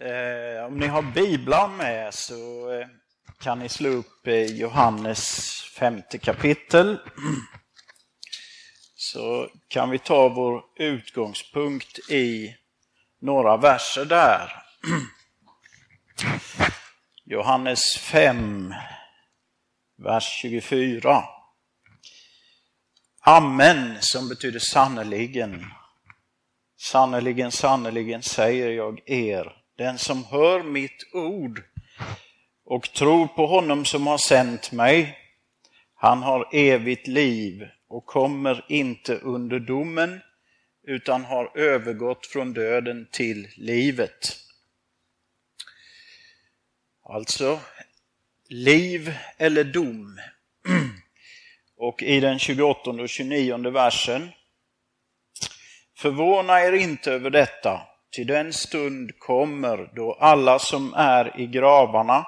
Eh, 0.00 0.66
om 0.66 0.78
ni 0.78 0.86
har 0.86 1.02
biblar 1.02 1.68
med 1.68 2.14
så 2.14 2.72
eh, 2.72 2.86
kan 3.40 3.58
ni 3.58 3.68
slå 3.68 3.88
upp 3.88 4.26
eh, 4.26 4.44
Johannes 4.44 5.52
femte 5.78 6.18
kapitel. 6.18 6.98
Så 8.98 9.50
kan 9.68 9.90
vi 9.90 9.98
ta 9.98 10.28
vår 10.28 10.64
utgångspunkt 10.76 12.10
i 12.10 12.56
några 13.20 13.56
verser 13.56 14.04
där. 14.04 14.52
Johannes 17.24 17.98
5, 17.98 18.74
vers 19.98 20.38
24. 20.42 21.24
Amen, 23.20 23.96
som 24.00 24.28
betyder 24.28 24.58
sannerligen. 24.58 25.66
Sannerligen, 26.80 27.52
sannerligen 27.52 28.22
säger 28.22 28.70
jag 28.70 29.08
er, 29.08 29.55
den 29.76 29.98
som 29.98 30.24
hör 30.24 30.62
mitt 30.62 31.06
ord 31.12 31.62
och 32.64 32.92
tror 32.92 33.26
på 33.26 33.46
honom 33.46 33.84
som 33.84 34.06
har 34.06 34.18
sänt 34.18 34.72
mig, 34.72 35.18
han 35.94 36.22
har 36.22 36.48
evigt 36.52 37.06
liv 37.06 37.68
och 37.88 38.06
kommer 38.06 38.64
inte 38.68 39.16
under 39.18 39.58
domen, 39.58 40.20
utan 40.86 41.24
har 41.24 41.58
övergått 41.58 42.26
från 42.26 42.52
döden 42.52 43.08
till 43.10 43.48
livet. 43.56 44.36
Alltså, 47.04 47.60
liv 48.48 49.14
eller 49.36 49.64
dom. 49.64 50.20
Och 51.76 52.02
i 52.02 52.20
den 52.20 52.38
28 52.38 52.90
och 52.90 53.08
29 53.08 53.70
versen. 53.70 54.28
Förvåna 55.96 56.60
er 56.60 56.72
inte 56.72 57.12
över 57.12 57.30
detta, 57.30 57.80
till 58.16 58.26
den 58.26 58.52
stund 58.52 59.18
kommer 59.18 59.90
då 59.94 60.12
alla 60.12 60.58
som 60.58 60.94
är 60.94 61.40
i 61.40 61.46
gravarna 61.46 62.26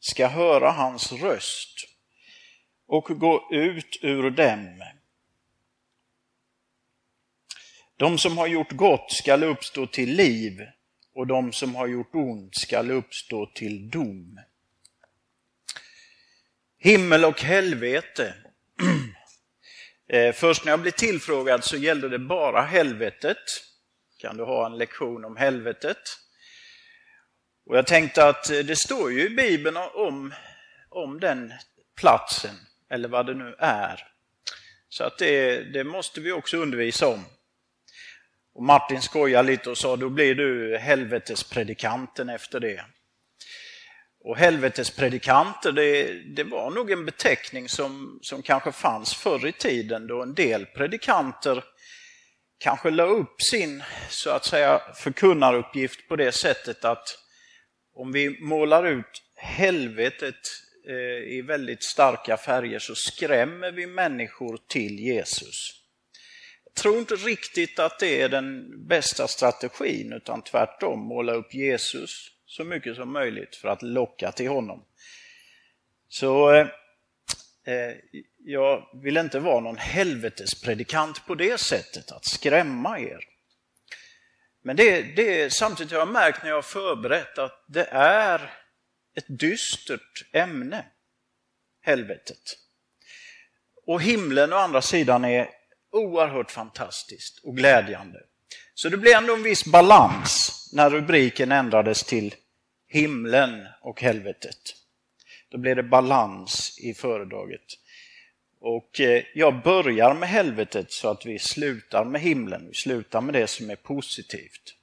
ska 0.00 0.26
höra 0.26 0.70
hans 0.70 1.12
röst 1.12 1.74
och 2.86 3.04
gå 3.04 3.48
ut 3.52 3.98
ur 4.02 4.30
dem. 4.30 4.82
De 7.96 8.18
som 8.18 8.38
har 8.38 8.46
gjort 8.46 8.72
gott 8.72 9.12
skall 9.12 9.42
uppstå 9.42 9.86
till 9.86 10.14
liv 10.14 10.60
och 11.14 11.26
de 11.26 11.52
som 11.52 11.74
har 11.74 11.86
gjort 11.86 12.14
ont 12.14 12.54
skall 12.54 12.90
uppstå 12.90 13.46
till 13.46 13.90
dom. 13.90 14.40
Himmel 16.78 17.24
och 17.24 17.40
helvete. 17.40 18.34
Eh, 20.08 20.32
först 20.32 20.64
när 20.64 20.72
jag 20.72 20.80
blev 20.80 20.92
tillfrågad 20.92 21.64
så 21.64 21.76
gällde 21.76 22.08
det 22.08 22.18
bara 22.18 22.62
helvetet. 22.62 23.71
Kan 24.22 24.36
du 24.36 24.44
ha 24.44 24.66
en 24.66 24.78
lektion 24.78 25.24
om 25.24 25.36
helvetet? 25.36 25.98
Och 27.66 27.76
jag 27.76 27.86
tänkte 27.86 28.28
att 28.28 28.50
eh, 28.50 28.58
det 28.58 28.76
står 28.76 29.12
ju 29.12 29.26
i 29.26 29.30
Bibeln 29.30 29.76
om, 29.76 30.34
om 30.88 31.20
den 31.20 31.52
platsen, 31.96 32.54
eller 32.90 33.08
vad 33.08 33.26
det 33.26 33.34
nu 33.34 33.54
är. 33.58 34.08
Så 34.88 35.04
att 35.04 35.18
det, 35.18 35.62
det 35.62 35.84
måste 35.84 36.20
vi 36.20 36.32
också 36.32 36.56
undervisa 36.56 37.08
om. 37.08 37.24
Och 38.54 38.62
Martin 38.62 39.02
skojade 39.02 39.48
lite 39.48 39.70
och 39.70 39.78
sa, 39.78 39.96
då 39.96 40.08
blir 40.08 40.34
du 40.34 40.78
helvetespredikanten 40.78 42.28
efter 42.28 42.60
det. 42.60 42.84
Och 44.24 44.36
helvetespredikanter, 44.36 45.72
det, 45.72 46.12
det 46.36 46.44
var 46.44 46.70
nog 46.70 46.90
en 46.90 47.04
beteckning 47.04 47.68
som, 47.68 48.18
som 48.22 48.42
kanske 48.42 48.72
fanns 48.72 49.14
förr 49.14 49.46
i 49.46 49.52
tiden 49.52 50.06
då 50.06 50.22
en 50.22 50.34
del 50.34 50.66
predikanter 50.66 51.64
kanske 52.62 52.90
la 52.90 53.02
upp 53.02 53.42
sin 53.42 53.82
så 54.08 54.30
att 54.30 54.44
säga 54.44 54.82
förkunnaruppgift 54.94 56.08
på 56.08 56.16
det 56.16 56.32
sättet 56.32 56.84
att 56.84 57.18
om 57.94 58.12
vi 58.12 58.40
målar 58.40 58.86
ut 58.86 59.22
helvetet 59.34 60.34
eh, 60.88 61.32
i 61.32 61.42
väldigt 61.46 61.84
starka 61.84 62.36
färger 62.36 62.78
så 62.78 62.94
skrämmer 62.94 63.72
vi 63.72 63.86
människor 63.86 64.58
till 64.68 64.98
Jesus. 64.98 65.82
Jag 66.64 66.74
tror 66.74 66.98
inte 66.98 67.14
riktigt 67.14 67.78
att 67.78 67.98
det 67.98 68.22
är 68.22 68.28
den 68.28 68.70
bästa 68.88 69.28
strategin 69.28 70.12
utan 70.12 70.42
tvärtom 70.42 71.00
måla 71.00 71.32
upp 71.32 71.54
Jesus 71.54 72.30
så 72.46 72.64
mycket 72.64 72.96
som 72.96 73.12
möjligt 73.12 73.56
för 73.56 73.68
att 73.68 73.82
locka 73.82 74.32
till 74.32 74.48
honom. 74.48 74.84
Så 76.08 76.54
eh, 76.54 76.66
Eh, 77.66 77.96
jag 78.44 78.88
vill 79.02 79.16
inte 79.16 79.38
vara 79.38 79.60
någon 79.60 79.76
helvetespredikant 79.76 81.26
på 81.26 81.34
det 81.34 81.60
sättet, 81.60 82.12
att 82.12 82.24
skrämma 82.24 83.00
er. 83.00 83.24
Men 84.64 84.76
det, 84.76 85.02
det 85.02 85.52
samtidigt 85.52 85.92
har 85.92 85.98
jag 85.98 86.08
märkt 86.08 86.42
när 86.42 86.48
jag 86.48 86.56
har 86.56 86.62
förberett 86.62 87.38
att 87.38 87.64
det 87.68 87.84
är 87.92 88.50
ett 89.14 89.38
dystert 89.38 90.24
ämne, 90.32 90.84
helvetet. 91.80 92.58
Och 93.86 94.02
himlen 94.02 94.52
å 94.52 94.56
andra 94.56 94.82
sidan 94.82 95.24
är 95.24 95.50
oerhört 95.92 96.50
fantastiskt 96.50 97.40
och 97.44 97.56
glädjande. 97.56 98.18
Så 98.74 98.88
det 98.88 98.96
blir 98.96 99.16
ändå 99.16 99.34
en 99.34 99.42
viss 99.42 99.64
balans 99.64 100.70
när 100.72 100.90
rubriken 100.90 101.52
ändrades 101.52 102.04
till 102.04 102.34
himlen 102.88 103.66
och 103.80 104.02
helvetet. 104.02 104.81
Då 105.52 105.58
blir 105.58 105.74
det 105.74 105.82
balans 105.82 106.78
i 106.80 106.94
föredraget. 106.94 107.64
Och 108.60 109.00
eh, 109.00 109.24
jag 109.34 109.62
börjar 109.62 110.14
med 110.14 110.28
helvetet 110.28 110.92
så 110.92 111.08
att 111.08 111.26
vi 111.26 111.38
slutar 111.38 112.04
med 112.04 112.20
himlen. 112.20 112.68
Vi 112.68 112.74
slutar 112.74 113.20
med 113.20 113.34
det 113.34 113.46
som 113.46 113.70
är 113.70 113.76
positivt. 113.76 114.76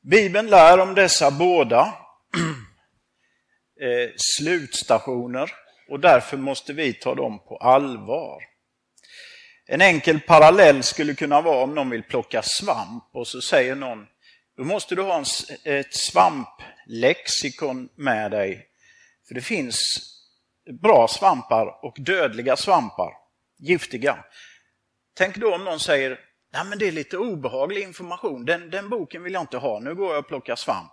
Bibeln 0.00 0.46
lär 0.46 0.78
om 0.78 0.94
dessa 0.94 1.30
båda 1.30 1.94
eh, 3.80 4.10
slutstationer 4.16 5.50
och 5.88 6.00
därför 6.00 6.36
måste 6.36 6.72
vi 6.72 6.92
ta 6.92 7.14
dem 7.14 7.38
på 7.38 7.56
allvar. 7.56 8.42
En 9.66 9.80
enkel 9.80 10.20
parallell 10.20 10.82
skulle 10.82 11.14
kunna 11.14 11.40
vara 11.40 11.64
om 11.64 11.74
någon 11.74 11.90
vill 11.90 12.02
plocka 12.02 12.42
svamp 12.42 13.04
och 13.12 13.26
så 13.26 13.40
säger 13.40 13.74
någon, 13.74 14.06
då 14.56 14.64
måste 14.64 14.94
du 14.94 15.02
ha 15.02 15.18
en, 15.18 15.24
ett 15.64 15.94
lexikon 16.86 17.88
med 17.94 18.30
dig. 18.30 18.68
För 19.28 19.34
det 19.34 19.40
finns 19.40 19.78
bra 20.82 21.08
svampar 21.08 21.84
och 21.84 21.96
dödliga 22.00 22.56
svampar, 22.56 23.12
giftiga. 23.58 24.24
Tänk 25.14 25.36
då 25.36 25.54
om 25.54 25.64
någon 25.64 25.80
säger, 25.80 26.20
nej 26.52 26.64
men 26.64 26.78
det 26.78 26.88
är 26.88 26.92
lite 26.92 27.18
obehaglig 27.18 27.82
information, 27.82 28.44
den, 28.44 28.70
den 28.70 28.88
boken 28.88 29.22
vill 29.22 29.32
jag 29.32 29.42
inte 29.42 29.58
ha, 29.58 29.80
nu 29.80 29.94
går 29.94 30.10
jag 30.10 30.18
och 30.18 30.28
plockar 30.28 30.56
svamp. 30.56 30.92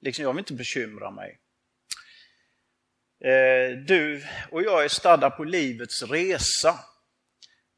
Liksom, 0.00 0.22
jag 0.22 0.32
vill 0.32 0.38
inte 0.38 0.54
bekymra 0.54 1.10
mig. 1.10 1.40
Eh, 3.24 3.78
du 3.86 4.24
och 4.50 4.62
jag 4.62 4.84
är 4.84 4.88
stadda 4.88 5.30
på 5.30 5.44
livets 5.44 6.02
resa. 6.02 6.78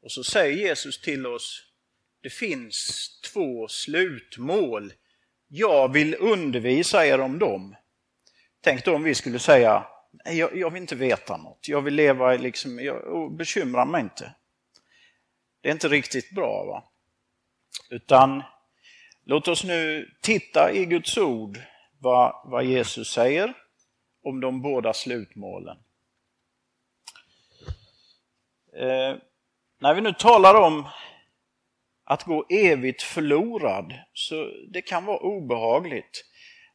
Och 0.01 0.11
så 0.11 0.23
säger 0.23 0.57
Jesus 0.57 1.01
till 1.01 1.27
oss, 1.27 1.63
det 2.21 2.29
finns 2.29 2.75
två 3.33 3.67
slutmål. 3.67 4.93
Jag 5.51 5.93
vill 5.93 6.15
undervisa 6.15 7.05
er 7.05 7.19
om 7.19 7.39
dem. 7.39 7.75
Tänk 8.61 8.85
då 8.85 8.95
om 8.95 9.03
vi 9.03 9.15
skulle 9.15 9.39
säga, 9.39 9.85
jag, 10.25 10.57
jag 10.57 10.69
vill 10.69 10.81
inte 10.81 10.95
veta 10.95 11.37
något, 11.37 11.67
jag 11.67 11.81
vill 11.81 11.93
leva 11.93 12.33
liksom, 12.33 12.79
jag 12.79 13.35
bekymrar 13.35 13.85
mig 13.85 14.01
inte. 14.01 14.35
Det 15.61 15.69
är 15.69 15.73
inte 15.73 15.87
riktigt 15.87 16.31
bra. 16.31 16.65
va? 16.65 16.83
Utan 17.89 18.43
låt 19.23 19.47
oss 19.47 19.63
nu 19.63 20.09
titta 20.21 20.71
i 20.71 20.85
Guds 20.85 21.17
ord 21.17 21.59
vad, 21.99 22.41
vad 22.45 22.63
Jesus 22.63 23.11
säger 23.13 23.53
om 24.23 24.39
de 24.39 24.61
båda 24.61 24.93
slutmålen. 24.93 25.77
Eh, 28.73 29.15
när 29.79 29.93
vi 29.93 30.01
nu 30.01 30.13
talar 30.13 30.55
om 30.55 30.87
att 32.09 32.23
gå 32.23 32.45
evigt 32.49 33.01
förlorad, 33.01 33.93
så 34.13 34.51
det 34.69 34.81
kan 34.81 35.05
vara 35.05 35.17
obehagligt. 35.17 36.25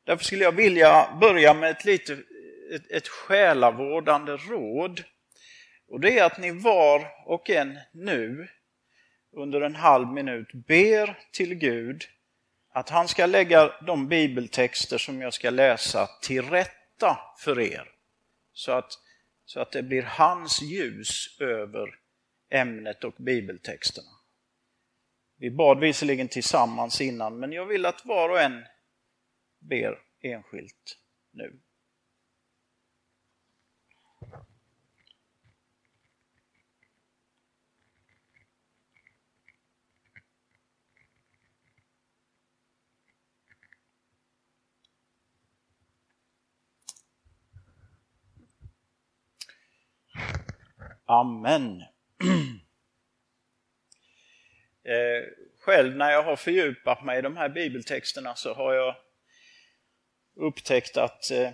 Därför 0.04 0.24
skulle 0.24 0.44
jag 0.44 0.52
vilja 0.52 1.18
börja 1.20 1.54
med 1.54 1.70
ett, 1.70 1.84
lite, 1.84 2.12
ett, 2.74 2.90
ett 2.90 3.08
själavårdande 3.08 4.32
råd. 4.32 5.02
Och 5.88 6.00
det 6.00 6.18
är 6.18 6.24
att 6.24 6.38
ni 6.38 6.50
var 6.50 7.06
och 7.26 7.50
en 7.50 7.78
nu 7.92 8.48
under 9.36 9.60
en 9.60 9.74
halv 9.74 10.08
minut 10.08 10.52
ber 10.52 11.18
till 11.32 11.54
Gud 11.54 12.02
att 12.72 12.90
han 12.90 13.08
ska 13.08 13.26
lägga 13.26 13.72
de 13.86 14.08
bibeltexter 14.08 14.98
som 14.98 15.20
jag 15.20 15.34
ska 15.34 15.50
läsa 15.50 16.08
till 16.22 16.42
rätta 16.42 17.18
för 17.38 17.60
er. 17.60 17.88
Så 18.52 18.72
att, 18.72 18.92
så 19.44 19.60
att 19.60 19.72
det 19.72 19.82
blir 19.82 20.02
hans 20.02 20.62
ljus 20.62 21.36
över 21.40 21.88
ämnet 22.50 23.04
och 23.04 23.14
bibeltexterna. 23.18 24.13
Vi 25.44 25.50
bad 25.50 25.80
visserligen 25.80 26.28
tillsammans 26.28 27.00
innan, 27.00 27.38
men 27.38 27.52
jag 27.52 27.66
vill 27.66 27.86
att 27.86 28.06
var 28.06 28.28
och 28.28 28.40
en 28.40 28.64
ber 29.60 29.98
enskilt 30.22 30.98
nu. 31.32 31.60
Amen. 51.06 51.82
Eh, 54.84 55.28
själv 55.60 55.96
när 55.96 56.10
jag 56.10 56.22
har 56.22 56.36
fördjupat 56.36 57.04
mig 57.04 57.18
i 57.18 57.22
de 57.22 57.36
här 57.36 57.48
bibeltexterna 57.48 58.34
så 58.34 58.54
har 58.54 58.74
jag 58.74 58.96
upptäckt 60.36 60.96
att 60.96 61.30
eh, 61.30 61.50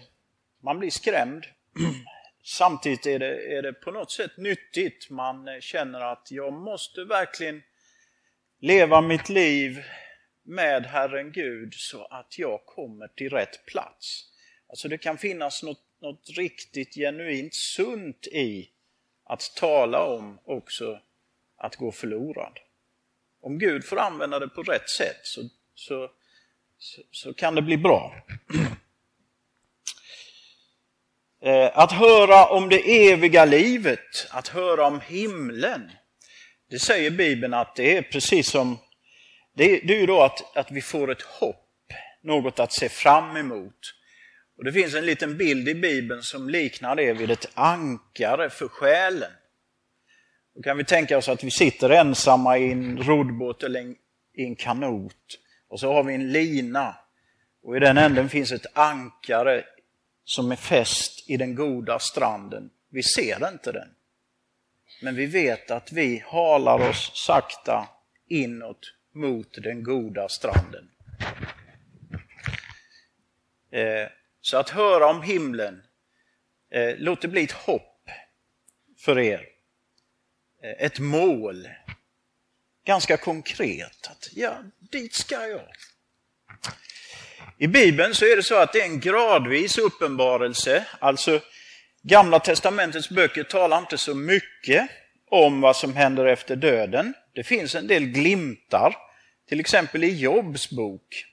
man 0.62 0.78
blir 0.78 0.90
skrämd. 0.90 1.46
Samtidigt 2.44 3.06
är 3.06 3.18
det, 3.18 3.56
är 3.56 3.62
det 3.62 3.72
på 3.72 3.90
något 3.90 4.10
sätt 4.10 4.36
nyttigt. 4.36 5.10
Man 5.10 5.48
eh, 5.48 5.60
känner 5.60 6.00
att 6.00 6.30
jag 6.30 6.52
måste 6.52 7.04
verkligen 7.04 7.62
leva 8.60 9.00
mitt 9.00 9.28
liv 9.28 9.82
med 10.42 10.86
Herren 10.86 11.32
Gud 11.32 11.74
så 11.74 12.04
att 12.04 12.38
jag 12.38 12.66
kommer 12.66 13.08
till 13.08 13.30
rätt 13.30 13.66
plats. 13.66 14.26
Alltså 14.68 14.88
det 14.88 14.98
kan 14.98 15.18
finnas 15.18 15.62
något, 15.62 15.84
något 16.00 16.30
riktigt 16.36 16.94
genuint 16.94 17.54
sunt 17.54 18.26
i 18.26 18.70
att 19.24 19.56
tala 19.56 20.04
om 20.04 20.38
också 20.44 21.00
att 21.56 21.76
gå 21.76 21.92
förlorad. 21.92 22.58
Om 23.42 23.58
Gud 23.58 23.84
får 23.84 23.98
använda 23.98 24.38
det 24.38 24.48
på 24.48 24.62
rätt 24.62 24.88
sätt 24.88 25.20
så, 25.22 25.40
så, 25.74 26.10
så, 26.78 27.02
så 27.10 27.34
kan 27.34 27.54
det 27.54 27.62
bli 27.62 27.76
bra. 27.76 28.14
Eh, 31.42 31.78
att 31.78 31.92
höra 31.92 32.46
om 32.46 32.68
det 32.68 33.10
eviga 33.10 33.44
livet, 33.44 34.26
att 34.30 34.48
höra 34.48 34.86
om 34.86 35.00
himlen, 35.00 35.90
det 36.70 36.78
säger 36.78 37.10
Bibeln 37.10 37.54
att 37.54 37.76
det 37.76 37.96
är 37.96 38.02
precis 38.02 38.50
som, 38.50 38.78
det 39.56 39.64
är, 39.64 39.86
det 39.86 39.96
är 39.96 40.00
ju 40.00 40.06
då 40.06 40.22
att, 40.22 40.56
att 40.56 40.70
vi 40.70 40.82
får 40.82 41.10
ett 41.10 41.22
hopp, 41.22 41.92
något 42.22 42.60
att 42.60 42.72
se 42.72 42.88
fram 42.88 43.36
emot. 43.36 43.94
Och 44.58 44.64
Det 44.64 44.72
finns 44.72 44.94
en 44.94 45.06
liten 45.06 45.36
bild 45.36 45.68
i 45.68 45.74
Bibeln 45.74 46.22
som 46.22 46.48
liknar 46.48 46.96
det 46.96 47.12
vid 47.12 47.30
ett 47.30 47.50
ankare 47.54 48.50
för 48.50 48.68
själen. 48.68 49.32
Då 50.54 50.62
kan 50.62 50.76
vi 50.76 50.84
tänka 50.84 51.18
oss 51.18 51.28
att 51.28 51.44
vi 51.44 51.50
sitter 51.50 51.90
ensamma 51.90 52.58
i 52.58 52.72
en 52.72 53.02
roddbåt 53.02 53.62
eller 53.62 53.94
i 54.34 54.44
en 54.44 54.56
kanot 54.56 55.38
och 55.68 55.80
så 55.80 55.92
har 55.92 56.04
vi 56.04 56.14
en 56.14 56.32
lina 56.32 56.96
och 57.62 57.76
i 57.76 57.80
den 57.80 57.98
änden 57.98 58.28
finns 58.28 58.52
ett 58.52 58.66
ankare 58.78 59.64
som 60.24 60.52
är 60.52 60.56
fäst 60.56 61.30
i 61.30 61.36
den 61.36 61.54
goda 61.54 61.98
stranden. 61.98 62.70
Vi 62.88 63.02
ser 63.02 63.48
inte 63.48 63.72
den. 63.72 63.88
Men 65.02 65.14
vi 65.14 65.26
vet 65.26 65.70
att 65.70 65.92
vi 65.92 66.24
halar 66.26 66.88
oss 66.88 67.12
sakta 67.14 67.88
inåt 68.28 68.94
mot 69.12 69.62
den 69.62 69.82
goda 69.82 70.28
stranden. 70.28 70.90
Eh, 73.70 74.08
så 74.40 74.56
att 74.56 74.70
höra 74.70 75.06
om 75.06 75.22
himlen, 75.22 75.82
eh, 76.70 76.94
låt 76.98 77.22
det 77.22 77.28
bli 77.28 77.44
ett 77.44 77.52
hopp 77.52 78.10
för 78.98 79.18
er. 79.18 79.46
Eh, 80.64 80.86
ett 80.86 80.98
mål. 80.98 81.68
Ganska 82.86 83.16
konkret, 83.16 84.06
att 84.10 84.28
ja, 84.32 84.58
dit 84.92 85.14
ska 85.14 85.46
jag. 85.46 85.68
I 87.58 87.66
Bibeln 87.66 88.14
så 88.14 88.24
är 88.24 88.36
det 88.36 88.42
så 88.42 88.54
att 88.54 88.72
det 88.72 88.80
är 88.80 88.84
en 88.84 89.00
gradvis 89.00 89.78
uppenbarelse, 89.78 90.86
alltså 90.98 91.40
Gamla 92.02 92.40
testamentets 92.40 93.08
böcker 93.08 93.44
talar 93.44 93.78
inte 93.78 93.98
så 93.98 94.14
mycket 94.14 94.90
om 95.30 95.60
vad 95.60 95.76
som 95.76 95.96
händer 95.96 96.26
efter 96.26 96.56
döden. 96.56 97.14
Det 97.34 97.44
finns 97.44 97.74
en 97.74 97.86
del 97.86 98.04
glimtar, 98.06 98.96
till 99.48 99.60
exempel 99.60 100.04
i 100.04 100.20
Jobs 100.20 100.70
bok. 100.70 101.24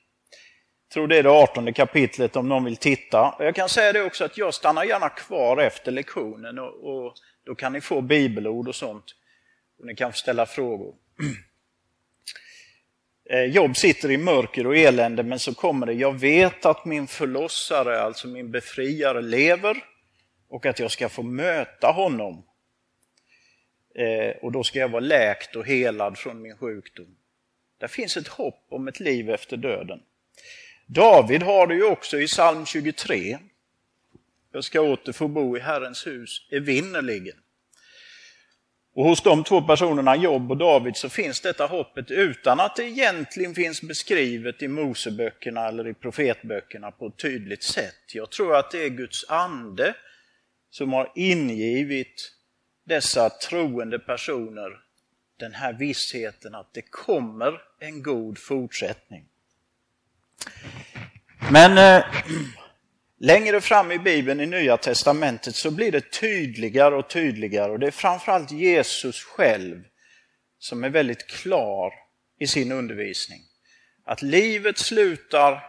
Jag 0.98 1.02
tror 1.02 1.08
det 1.08 1.18
är 1.18 1.24
det 1.24 1.30
18 1.30 1.74
kapitlet 1.74 2.36
om 2.36 2.50
någon 2.50 2.66
vill 2.66 2.78
titta. 2.78 3.36
Jag 3.40 3.56
kan 3.56 3.70
säga 3.70 3.94
det 3.94 4.02
också 4.02 4.26
att 4.26 4.38
jag 4.38 4.54
stannar 4.54 4.84
gärna 4.84 5.10
kvar 5.10 5.58
efter 5.58 5.92
lektionen 5.92 6.60
och, 6.60 6.74
och 6.84 7.14
då 7.46 7.56
kan 7.56 7.74
ni 7.74 7.82
få 7.82 8.02
bibelord 8.02 8.68
och 8.68 8.76
sånt. 8.76 9.04
Och 9.80 9.86
ni 9.86 9.96
kan 9.96 10.14
ställa 10.14 10.46
frågor. 10.46 10.96
Eh, 13.30 13.44
Jobb 13.44 13.78
sitter 13.78 14.12
i 14.12 14.18
mörker 14.18 14.68
och 14.68 14.78
elände 14.78 15.24
men 15.24 15.40
så 15.40 15.54
kommer 15.54 15.86
det, 15.86 15.94
jag 15.94 16.20
vet 16.20 16.66
att 16.66 16.86
min 16.86 17.08
förlossare, 17.08 18.02
alltså 18.02 18.28
min 18.28 18.52
befriare, 18.52 19.22
lever 19.22 19.84
och 20.50 20.66
att 20.66 20.80
jag 20.80 20.92
ska 20.92 21.10
få 21.10 21.24
möta 21.24 21.88
honom. 21.88 22.46
Eh, 23.96 24.38
och 24.42 24.52
då 24.52 24.64
ska 24.64 24.80
jag 24.80 24.90
vara 24.90 25.00
läkt 25.00 25.56
och 25.56 25.68
helad 25.68 26.18
från 26.18 26.42
min 26.42 26.58
sjukdom. 26.58 27.18
Det 27.80 27.88
finns 27.88 28.18
ett 28.18 28.28
hopp 28.28 28.66
om 28.70 28.88
ett 28.88 29.00
liv 29.00 29.30
efter 29.30 29.58
döden. 29.58 30.00
David 30.90 31.44
har 31.44 31.68
det 31.68 31.76
ju 31.76 31.84
också 31.84 32.20
i 32.20 32.28
psalm 32.28 32.66
23. 32.66 33.40
Jag 34.52 34.64
ska 34.64 34.82
åter 34.82 35.12
få 35.12 35.28
bo 35.28 35.58
i 35.58 35.60
Herrens 35.60 36.08
hus 36.08 36.48
evinnerligen. 36.52 37.38
Och 38.94 39.06
hos 39.06 39.24
de 39.24 39.44
två 39.44 39.62
personerna, 39.62 40.16
Job 40.16 40.52
och 40.52 40.58
David, 40.58 40.96
så 40.96 41.10
finns 41.10 41.42
detta 41.42 41.66
hoppet 41.66 42.12
utan 42.12 42.60
att 42.60 42.76
det 42.76 42.84
egentligen 42.84 43.56
finns 43.56 43.82
beskrivet 43.82 44.62
i 44.62 44.68
Moseböckerna 44.68 45.68
eller 45.68 45.88
i 45.88 45.94
profetböckerna 45.94 46.92
på 46.92 47.08
ett 47.08 47.18
tydligt 47.18 47.64
sätt. 47.64 48.14
Jag 48.14 48.32
tror 48.32 48.56
att 48.56 48.72
det 48.72 48.86
är 48.86 48.90
Guds 48.90 49.30
ande 49.30 49.94
som 50.70 50.94
har 50.94 51.12
ingivit 51.16 52.32
dessa 52.86 53.30
troende 53.30 54.00
personer 54.00 54.80
den 55.40 55.54
här 55.54 55.74
vissheten 55.74 56.56
att 56.56 56.74
det 56.74 56.82
kommer 56.82 57.62
en 57.80 58.04
god 58.04 58.38
fortsättning. 58.38 59.26
Men 61.52 61.78
eh, 61.78 62.06
Längre 63.20 63.62
fram 63.62 63.92
i 63.92 64.00
Bibeln, 64.00 64.40
i 64.40 64.46
Nya 64.46 64.78
Testamentet, 64.78 65.56
så 65.56 65.72
blir 65.72 65.92
det 65.92 66.12
tydligare 66.12 66.96
och 66.96 67.10
tydligare 67.10 67.72
och 67.72 67.80
det 67.80 67.88
är 67.88 67.92
framförallt 67.92 68.52
Jesus 68.52 69.24
själv 69.24 69.84
som 70.60 70.84
är 70.84 70.90
väldigt 70.90 71.28
klar 71.28 71.94
i 72.40 72.48
sin 72.48 72.72
undervisning. 72.72 73.40
Att 74.06 74.22
livet 74.22 74.78
slutar 74.78 75.64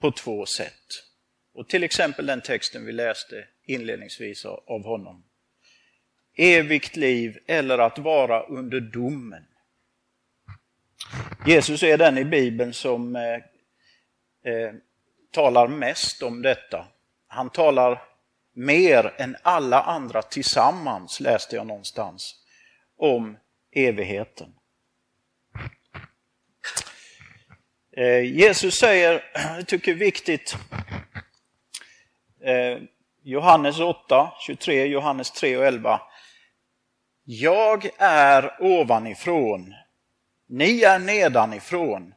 på 0.00 0.12
två 0.12 0.46
sätt. 0.46 1.04
Och 1.54 1.68
till 1.68 1.84
exempel 1.84 2.26
den 2.26 2.40
texten 2.40 2.86
vi 2.86 2.92
läste 2.92 3.44
inledningsvis 3.66 4.44
av 4.44 4.84
honom. 4.84 5.24
Evigt 6.36 6.96
liv 6.96 7.38
eller 7.46 7.78
att 7.78 7.98
vara 7.98 8.42
under 8.42 8.80
domen. 8.80 9.44
Jesus 11.46 11.82
är 11.82 11.98
den 11.98 12.18
i 12.18 12.24
Bibeln 12.24 12.72
som 12.72 13.16
eh, 13.16 13.38
eh, 14.44 14.74
talar 15.30 15.68
mest 15.68 16.22
om 16.22 16.42
detta. 16.42 16.86
Han 17.26 17.50
talar 17.50 18.02
mer 18.54 19.14
än 19.16 19.36
alla 19.42 19.82
andra 19.82 20.22
tillsammans, 20.22 21.20
läste 21.20 21.56
jag 21.56 21.66
någonstans, 21.66 22.36
om 22.96 23.36
evigheten. 23.72 24.54
Eh, 27.96 28.24
Jesus 28.24 28.74
säger, 28.74 29.24
jag 29.56 29.66
tycker 29.66 29.94
det 29.94 29.98
är 29.98 30.04
viktigt, 30.04 30.56
eh, 32.44 32.78
Johannes 33.22 33.80
8, 33.80 34.32
23, 34.46 34.86
Johannes 34.86 35.30
3 35.30 35.56
och 35.56 35.66
11. 35.66 36.00
Jag 37.24 37.90
är 37.98 38.56
ovanifrån, 38.60 39.74
ni 40.48 40.82
är 40.82 40.98
nedanifrån. 40.98 42.14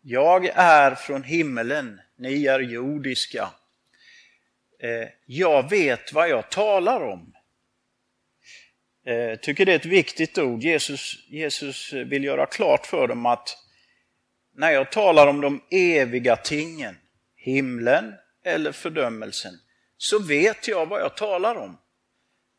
Jag 0.00 0.46
är 0.54 0.94
från 0.94 1.22
himmelen, 1.22 2.00
ni 2.16 2.46
är 2.46 2.60
jordiska. 2.60 3.50
Eh, 4.80 5.08
jag 5.26 5.70
vet 5.70 6.12
vad 6.12 6.28
jag 6.28 6.50
talar 6.50 7.00
om. 7.00 7.34
Jag 9.02 9.42
tycker 9.42 9.66
det 9.66 9.72
är 9.72 9.76
ett 9.76 9.86
viktigt 9.86 10.38
ord. 10.38 10.62
Jesus, 10.62 11.28
Jesus 11.28 11.92
vill 11.92 12.24
göra 12.24 12.46
klart 12.46 12.86
för 12.86 13.08
dem 13.08 13.26
att 13.26 13.56
när 14.54 14.70
jag 14.70 14.92
talar 14.92 15.26
om 15.26 15.40
de 15.40 15.62
eviga 15.70 16.36
tingen, 16.36 16.98
himlen 17.36 18.14
eller 18.44 18.72
fördömelsen, 18.72 19.52
så 19.96 20.18
vet 20.18 20.68
jag 20.68 20.86
vad 20.86 21.00
jag 21.00 21.16
talar 21.16 21.54
om. 21.54 21.78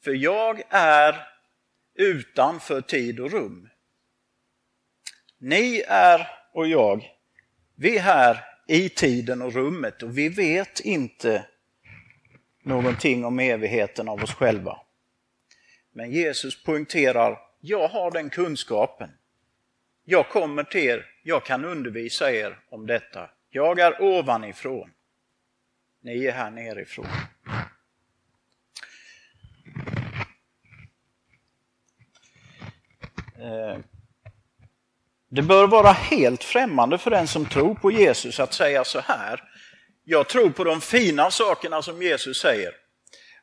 För 0.03 0.13
jag 0.13 0.61
är 0.69 1.27
utanför 1.95 2.81
tid 2.81 3.19
och 3.19 3.31
rum. 3.31 3.69
Ni 5.37 5.83
är 5.87 6.27
och 6.53 6.67
jag 6.67 7.18
vi 7.79 7.97
är 7.97 8.01
här 8.01 8.45
i 8.67 8.89
tiden 8.89 9.41
och 9.41 9.53
rummet 9.53 10.03
och 10.03 10.17
vi 10.17 10.29
vet 10.29 10.79
inte 10.79 11.45
någonting 12.63 13.25
om 13.25 13.39
evigheten 13.39 14.09
av 14.09 14.23
oss 14.23 14.33
själva. 14.33 14.79
Men 15.91 16.11
Jesus 16.11 16.63
poängterar, 16.63 17.39
jag 17.59 17.87
har 17.87 18.11
den 18.11 18.29
kunskapen. 18.29 19.09
Jag 20.05 20.29
kommer 20.29 20.63
till 20.63 20.81
er, 20.81 21.05
jag 21.23 21.45
kan 21.45 21.65
undervisa 21.65 22.31
er 22.31 22.59
om 22.69 22.87
detta. 22.87 23.29
Jag 23.49 23.79
är 23.79 24.01
ovanifrån. 24.01 24.91
Ni 26.01 26.25
är 26.25 26.31
här 26.31 26.51
nerifrån. 26.51 27.07
Eh. 33.39 33.77
Det 35.31 35.41
bör 35.41 35.67
vara 35.67 35.91
helt 35.91 36.43
främmande 36.43 36.97
för 36.97 37.11
den 37.11 37.27
som 37.27 37.45
tror 37.45 37.75
på 37.75 37.91
Jesus 37.91 38.39
att 38.39 38.53
säga 38.53 38.83
så 38.83 38.99
här. 38.99 39.43
Jag 40.03 40.27
tror 40.27 40.49
på 40.49 40.63
de 40.63 40.81
fina 40.81 41.31
sakerna 41.31 41.81
som 41.81 42.01
Jesus 42.01 42.41
säger. 42.41 42.71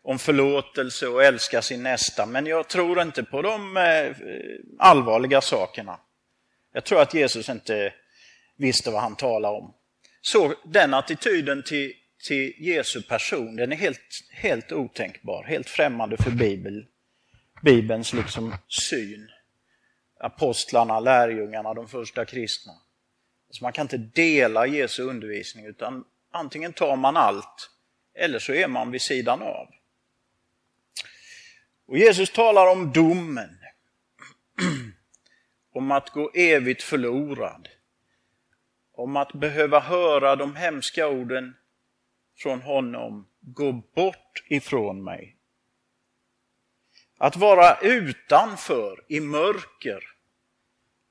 om 0.02 0.18
förlåtelse 0.18 1.06
och 1.06 1.24
älska 1.24 1.62
sin 1.62 1.82
nästa, 1.82 2.26
men 2.26 2.46
jag 2.46 2.68
tror 2.68 3.02
inte 3.02 3.22
på 3.22 3.42
de 3.42 3.76
eh, 3.76 4.16
allvarliga 4.78 5.40
sakerna. 5.40 6.00
Jag 6.72 6.84
tror 6.84 7.00
att 7.00 7.14
Jesus 7.14 7.48
inte 7.48 7.92
visste 8.56 8.90
vad 8.90 9.02
han 9.02 9.16
talade 9.16 9.56
om. 9.56 9.74
Så 10.20 10.54
den 10.64 10.94
attityden 10.94 11.62
till, 11.62 11.92
till 12.28 12.54
Jesu 12.58 13.02
person, 13.02 13.56
den 13.56 13.72
är 13.72 13.76
helt, 13.76 14.00
helt 14.30 14.72
otänkbar, 14.72 15.44
helt 15.44 15.68
främmande 15.68 16.16
för 16.16 16.30
Bibel, 16.30 16.84
Bibelns 17.62 18.12
liksom 18.12 18.54
syn. 18.68 19.28
Apostlarna, 20.18 21.00
lärjungarna, 21.00 21.74
de 21.74 21.88
första 21.88 22.24
kristna. 22.24 22.72
Så 23.50 23.64
man 23.64 23.72
kan 23.72 23.84
inte 23.84 23.96
dela 23.96 24.66
Jesu 24.66 25.02
undervisning 25.02 25.66
utan 25.66 26.04
antingen 26.32 26.72
tar 26.72 26.96
man 26.96 27.16
allt 27.16 27.70
eller 28.16 28.38
så 28.38 28.52
är 28.52 28.68
man 28.68 28.90
vid 28.90 29.02
sidan 29.02 29.42
av. 29.42 29.68
Och 31.86 31.98
Jesus 31.98 32.30
talar 32.30 32.66
om 32.72 32.92
domen, 32.92 33.58
om 35.72 35.90
att 35.90 36.10
gå 36.10 36.30
evigt 36.34 36.82
förlorad, 36.82 37.68
om 38.92 39.16
att 39.16 39.32
behöva 39.32 39.80
höra 39.80 40.36
de 40.36 40.56
hemska 40.56 41.08
orden 41.08 41.56
från 42.36 42.62
honom, 42.62 43.28
gå 43.40 43.72
bort 43.72 44.44
ifrån 44.46 45.04
mig. 45.04 45.35
Att 47.18 47.36
vara 47.36 47.78
utanför 47.80 49.04
i 49.08 49.20
mörker 49.20 50.02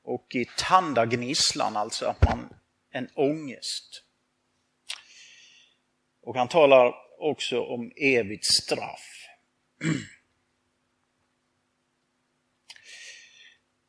och 0.04 0.36
i 0.36 0.46
tandagnisslan, 0.58 1.78
alltså 1.78 2.06
att 2.06 2.24
man 2.24 2.50
en 2.92 3.10
ångest. 3.14 4.04
Och 6.22 6.36
han 6.36 6.48
talar 6.48 6.94
också 7.20 7.62
om 7.62 7.92
evigt 7.96 8.46
straff. 8.46 9.28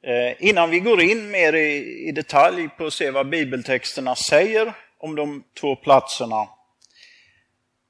Eh, 0.03 0.49
innan 0.49 0.71
vi 0.71 0.81
går 0.81 1.01
in 1.01 1.31
mer 1.31 1.53
i, 1.53 2.13
detalj 2.13 2.69
på 2.69 2.87
att 2.87 2.93
se 2.93 3.11
vad 3.11 3.29
bibeltexterna 3.29 4.17
säger 4.17 4.75
om 4.99 5.15
de 5.15 5.45
två 5.61 5.77
platserna 5.77 6.49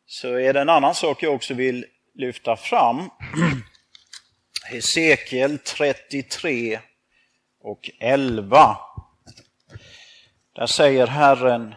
så 0.07 0.35
är 0.35 0.53
det 0.53 0.61
en 0.61 0.69
annan 0.69 0.95
sak 0.95 1.23
jag 1.23 1.35
också 1.35 1.55
vill 1.55 1.87
lyfta 2.15 2.57
fram. 2.57 2.97
Hesekiel 4.69 5.59
33 5.59 6.81
och 7.61 7.91
11. 8.01 8.77
Där 10.55 10.67
säger 10.67 11.07
Herren, 11.07 11.75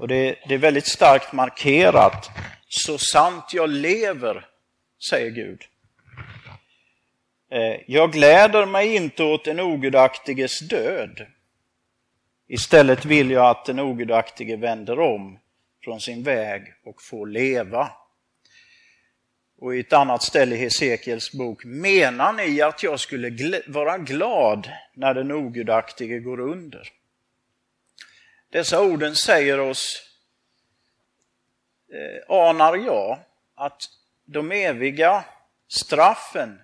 och 0.00 0.08
det, 0.08 0.38
det 0.48 0.54
är 0.54 0.58
väldigt 0.58 0.86
starkt 0.86 1.32
markerat, 1.32 2.30
så 2.68 2.98
sant 2.98 3.44
jag 3.52 3.70
lever, 3.70 4.46
säger 5.08 5.30
Gud. 5.30 5.62
Eh, 7.50 7.80
jag 7.86 8.12
gläder 8.12 8.66
mig 8.66 8.94
inte 8.96 9.24
åt 9.24 9.44
den 9.44 9.60
ogudaktiges 9.60 10.60
död. 10.60 11.26
Istället 12.48 13.04
vill 13.04 13.30
jag 13.30 13.46
att 13.46 13.64
den 13.64 13.80
ogudaktige 13.80 14.56
vänder 14.56 15.00
om 15.00 15.38
från 15.84 16.00
sin 16.00 16.22
väg 16.22 16.62
och 16.84 17.02
får 17.02 17.26
leva. 17.26 17.90
Och 19.62 19.76
i 19.76 19.80
ett 19.80 19.92
annat 19.92 20.22
ställe 20.22 20.54
i 20.54 20.58
Hesekiels 20.58 21.32
bok, 21.32 21.64
menar 21.64 22.32
ni 22.32 22.60
att 22.60 22.82
jag 22.82 23.00
skulle 23.00 23.30
gl 23.30 23.54
vara 23.66 23.98
glad 23.98 24.70
när 24.94 25.14
den 25.14 25.32
ogudaktige 25.32 26.18
går 26.18 26.40
under? 26.40 26.88
Dessa 28.50 28.82
orden 28.82 29.16
säger 29.16 29.60
oss, 29.60 30.02
eh, 31.92 32.34
anar 32.36 32.76
jag, 32.76 33.18
att 33.54 33.82
de 34.24 34.52
eviga 34.52 35.24
straffen 35.68 36.60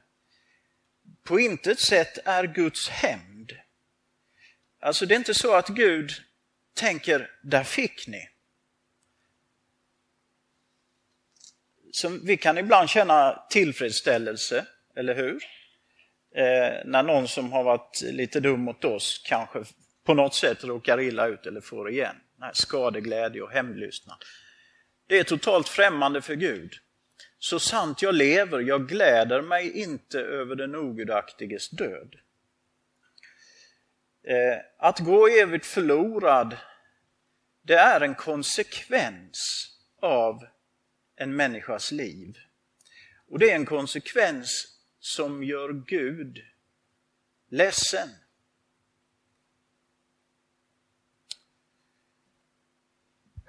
på 1.22 1.40
intet 1.40 1.80
sätt 1.80 2.18
är 2.24 2.44
Guds 2.44 2.88
hämnd. 2.88 3.52
Alltså 4.80 5.06
det 5.06 5.14
är 5.14 5.18
inte 5.18 5.34
så 5.34 5.54
att 5.54 5.68
Gud 5.68 6.12
tänker, 6.74 7.30
där 7.42 7.64
fick 7.64 8.08
ni. 8.08 8.28
Så 12.00 12.08
vi 12.08 12.36
kan 12.36 12.58
ibland 12.58 12.88
känna 12.88 13.42
tillfredsställelse, 13.50 14.66
eller 14.96 15.14
hur? 15.14 15.42
Eh, 16.34 16.84
när 16.84 17.02
någon 17.02 17.28
som 17.28 17.52
har 17.52 17.64
varit 17.64 18.02
lite 18.02 18.40
dum 18.40 18.60
mot 18.60 18.84
oss 18.84 19.22
kanske 19.24 19.64
på 20.04 20.14
något 20.14 20.34
sätt 20.34 20.64
råkar 20.64 21.00
illa 21.00 21.26
ut 21.26 21.46
eller 21.46 21.60
får 21.60 21.90
igen. 21.90 22.16
Nej, 22.36 22.50
skadeglädje 22.54 23.42
och 23.42 23.50
hämndlystnad. 23.50 24.16
Det 25.06 25.18
är 25.18 25.24
totalt 25.24 25.68
främmande 25.68 26.22
för 26.22 26.34
Gud. 26.34 26.72
Så 27.38 27.60
sant 27.60 28.02
jag 28.02 28.14
lever, 28.14 28.60
jag 28.60 28.88
gläder 28.88 29.42
mig 29.42 29.80
inte 29.82 30.20
över 30.20 30.56
den 30.56 30.76
ogudaktiges 30.76 31.70
död. 31.70 32.14
Eh, 34.28 34.58
att 34.78 34.98
gå 34.98 35.28
evigt 35.28 35.66
förlorad, 35.66 36.56
det 37.62 37.76
är 37.76 38.00
en 38.00 38.14
konsekvens 38.14 39.68
av 40.02 40.44
en 41.18 41.36
människas 41.36 41.92
liv. 41.92 42.38
Och 43.28 43.38
det 43.38 43.50
är 43.50 43.54
en 43.54 43.66
konsekvens 43.66 44.78
som 45.00 45.44
gör 45.44 45.72
Gud 45.72 46.42
ledsen. 47.48 48.08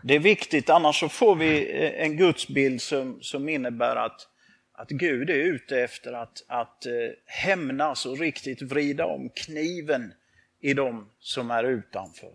Det 0.03 0.15
är 0.15 0.19
viktigt, 0.19 0.69
annars 0.69 0.99
så 0.99 1.09
får 1.09 1.35
vi 1.35 1.83
eh, 1.83 2.03
en 2.03 2.17
gudsbild 2.17 2.81
som, 2.81 3.21
som 3.21 3.49
innebär 3.49 3.95
att, 3.95 4.27
att 4.71 4.89
Gud 4.89 5.29
är 5.29 5.33
ute 5.33 5.81
efter 5.81 6.13
att, 6.13 6.43
att 6.47 6.85
eh, 6.85 6.93
hämnas 7.25 8.05
och 8.05 8.19
riktigt 8.19 8.61
vrida 8.61 9.05
om 9.05 9.29
kniven 9.29 10.13
i 10.59 10.73
de 10.73 11.09
som 11.19 11.51
är 11.51 11.63
utanför. 11.63 12.33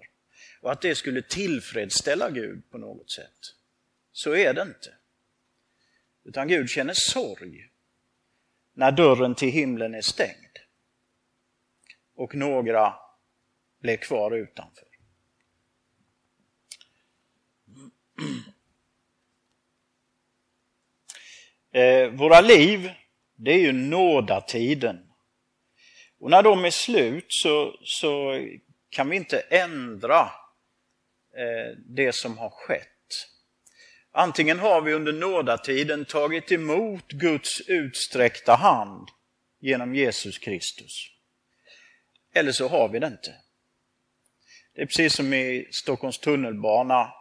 Och 0.60 0.72
att 0.72 0.80
det 0.80 0.94
skulle 0.94 1.22
tillfredsställa 1.22 2.30
Gud 2.30 2.70
på 2.70 2.78
något 2.78 3.10
sätt. 3.10 3.54
Så 4.12 4.34
är 4.34 4.54
det 4.54 4.62
inte. 4.62 4.94
Utan 6.24 6.48
Gud 6.48 6.70
känner 6.70 6.94
sorg 6.96 7.70
när 8.72 8.92
dörren 8.92 9.34
till 9.34 9.50
himlen 9.50 9.94
är 9.94 10.00
stängd 10.00 10.58
och 12.14 12.34
några 12.34 12.94
blir 13.80 13.96
kvar 13.96 14.30
utanför. 14.30 14.88
Eh, 21.72 22.08
våra 22.10 22.40
liv, 22.40 22.90
det 23.36 23.50
är 23.50 23.58
ju 23.58 23.72
nådatiden. 23.72 25.10
Och 26.18 26.30
när 26.30 26.42
de 26.42 26.64
är 26.64 26.70
slut 26.70 27.26
så, 27.28 27.76
så 27.82 28.40
kan 28.90 29.08
vi 29.08 29.16
inte 29.16 29.40
ändra 29.40 30.20
eh, 31.36 31.76
det 31.86 32.14
som 32.14 32.38
har 32.38 32.50
skett. 32.50 32.93
Antingen 34.16 34.58
har 34.58 34.80
vi 34.80 34.92
under 34.92 35.12
nådatiden 35.12 36.04
tagit 36.04 36.52
emot 36.52 37.08
Guds 37.08 37.60
utsträckta 37.60 38.54
hand 38.54 39.08
genom 39.60 39.94
Jesus 39.94 40.38
Kristus. 40.38 41.10
Eller 42.34 42.52
så 42.52 42.68
har 42.68 42.88
vi 42.88 42.98
det 42.98 43.06
inte. 43.06 43.34
Det 44.74 44.82
är 44.82 44.86
precis 44.86 45.14
som 45.14 45.34
i 45.34 45.68
Stockholms 45.70 46.18
tunnelbana 46.18 47.12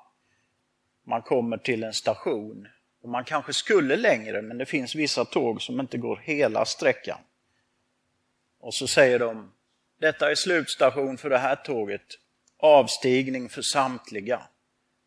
man 1.05 1.21
kommer 1.21 1.57
till 1.57 1.83
en 1.83 1.93
station 1.93 2.67
och 3.01 3.09
man 3.09 3.23
kanske 3.23 3.53
skulle 3.53 3.95
längre 3.95 4.41
men 4.41 4.57
det 4.57 4.65
finns 4.65 4.95
vissa 4.95 5.25
tåg 5.25 5.61
som 5.61 5.79
inte 5.79 5.97
går 5.97 6.17
hela 6.23 6.65
sträckan. 6.65 7.19
Och 8.59 8.73
så 8.73 8.87
säger 8.87 9.19
de, 9.19 9.53
detta 9.99 10.31
är 10.31 10.35
slutstation 10.35 11.17
för 11.17 11.29
det 11.29 11.37
här 11.37 11.55
tåget, 11.55 12.05
avstigning 12.57 13.49
för 13.49 13.61
samtliga. 13.61 14.41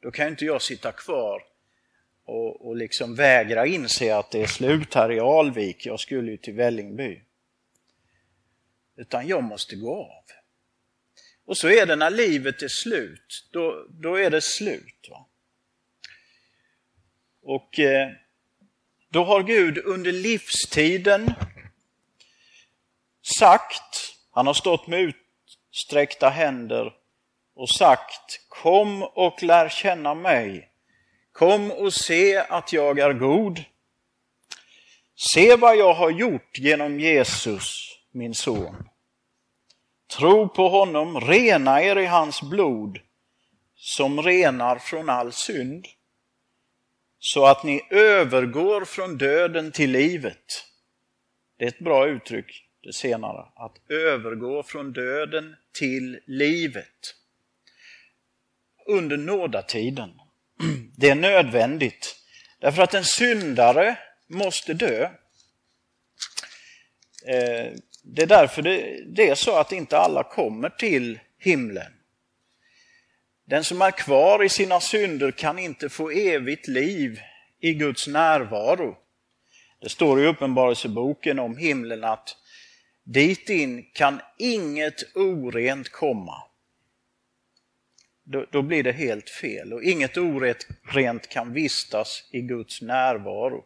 Då 0.03 0.11
kan 0.11 0.29
inte 0.29 0.45
jag 0.45 0.63
sitta 0.63 0.93
kvar 0.93 1.56
och, 2.27 2.67
och 2.67 2.77
liksom 2.77 3.15
vägra 3.15 3.67
inse 3.67 4.17
att 4.17 4.31
det 4.31 4.43
är 4.43 4.47
slut 4.47 4.95
här 4.95 5.13
i 5.13 5.21
Alvik, 5.21 5.87
jag 5.87 6.01
skulle 6.01 6.31
ju 6.31 6.37
till 6.37 6.55
Vällingby. 6.55 7.23
Utan 8.97 9.29
jag 9.29 9.45
måste 9.45 9.77
gå 9.77 9.97
av. 9.97 10.25
Och 11.45 11.59
så 11.59 11.69
är 11.69 11.87
det 11.87 11.97
när 11.97 12.11
livet 12.11 12.63
är 12.63 12.69
slut, 12.69 13.49
då, 13.51 13.87
då 13.91 14.15
är 14.15 14.31
det 14.31 14.43
slut. 14.43 15.09
Va? 15.11 15.27
Och 17.43 17.79
eh, 17.79 18.11
då 19.09 19.25
har 19.25 19.43
Gud 19.43 19.79
under 19.79 20.13
livstiden 20.13 21.35
sagt, 23.39 24.15
han 24.31 24.47
har 24.47 24.55
stått 24.55 24.87
med 24.87 25.01
utsträckta 25.01 26.29
händer 26.29 26.95
och 27.55 27.71
sagt 27.71 28.49
Kom 28.49 29.03
och 29.03 29.43
lär 29.43 29.69
känna 29.69 30.15
mig. 30.15 30.71
Kom 31.37 31.71
och 31.71 31.93
se 31.93 32.37
att 32.37 32.73
jag 32.73 32.99
är 32.99 33.13
god. 33.13 33.65
Se 35.35 35.57
vad 35.57 35.77
jag 35.77 35.95
har 35.95 36.11
gjort 36.11 36.59
genom 36.59 37.01
Jesus, 37.01 37.99
min 38.13 38.35
son. 38.35 38.89
Tro 40.17 40.49
på 40.49 40.69
honom, 40.69 41.21
rena 41.21 41.83
er 41.83 41.99
i 41.99 42.07
hans 42.07 42.43
blod 42.43 42.99
som 43.75 44.23
renar 44.23 44.79
från 44.79 45.09
all 45.09 45.33
synd 45.33 45.87
så 47.19 47.47
att 47.47 47.65
ni 47.65 47.83
övergår 47.91 48.85
från 48.85 49.19
döden 49.19 49.73
till 49.73 49.91
livet. 49.91 50.65
Det 51.59 51.65
är 51.65 51.69
ett 51.69 51.79
bra 51.79 52.07
uttryck, 52.07 52.69
det 52.83 52.93
senare. 52.93 53.47
Att 53.55 53.91
övergå 53.91 54.63
från 54.63 54.93
döden 54.93 55.57
till 55.79 56.21
livet. 56.27 57.15
Under 58.87 59.17
nådatiden. 59.17 60.21
Det 60.97 61.09
är 61.09 61.15
nödvändigt. 61.15 62.17
Därför 62.59 62.83
att 62.83 62.95
en 62.95 63.05
syndare 63.05 63.99
måste 64.27 64.75
dö. 64.75 65.05
Eh, 67.27 67.73
det 68.03 68.23
är 68.23 68.27
därför 68.27 68.63
det 69.15 69.29
är 69.29 69.35
så 69.35 69.59
att 69.59 69.73
inte 69.73 69.99
alla 69.99 70.23
kommer 70.23 70.69
till 70.69 71.19
himlen. 71.39 71.93
Den 73.45 73.65
som 73.65 73.83
är 73.83 73.91
kvar 73.91 74.45
i 74.45 74.49
sina 74.49 74.81
synder 74.81 75.31
kan 75.31 75.59
inte 75.59 75.89
få 75.89 76.11
evigt 76.11 76.69
liv 76.69 77.21
i 77.61 77.75
Guds 77.75 78.07
närvaro. 78.07 78.97
Det 79.81 79.89
står 79.89 80.23
i 80.23 80.27
Uppenbarelseboken 80.27 81.39
om 81.39 81.57
himlen 81.57 82.05
att 82.05 82.37
dit 83.05 83.51
in 83.51 83.91
kan 83.93 84.21
inget 84.39 85.17
orent 85.17 85.89
komma. 85.93 86.43
Då, 88.29 88.47
då 88.51 88.63
blir 88.63 88.83
det 88.83 88.93
helt 88.93 89.31
fel 89.31 89.73
och 89.73 89.83
inget 89.83 90.17
orent 90.17 91.29
kan 91.29 91.53
vistas 91.53 92.29
i 92.31 92.41
Guds 92.41 92.83
närvaro. 92.83 93.65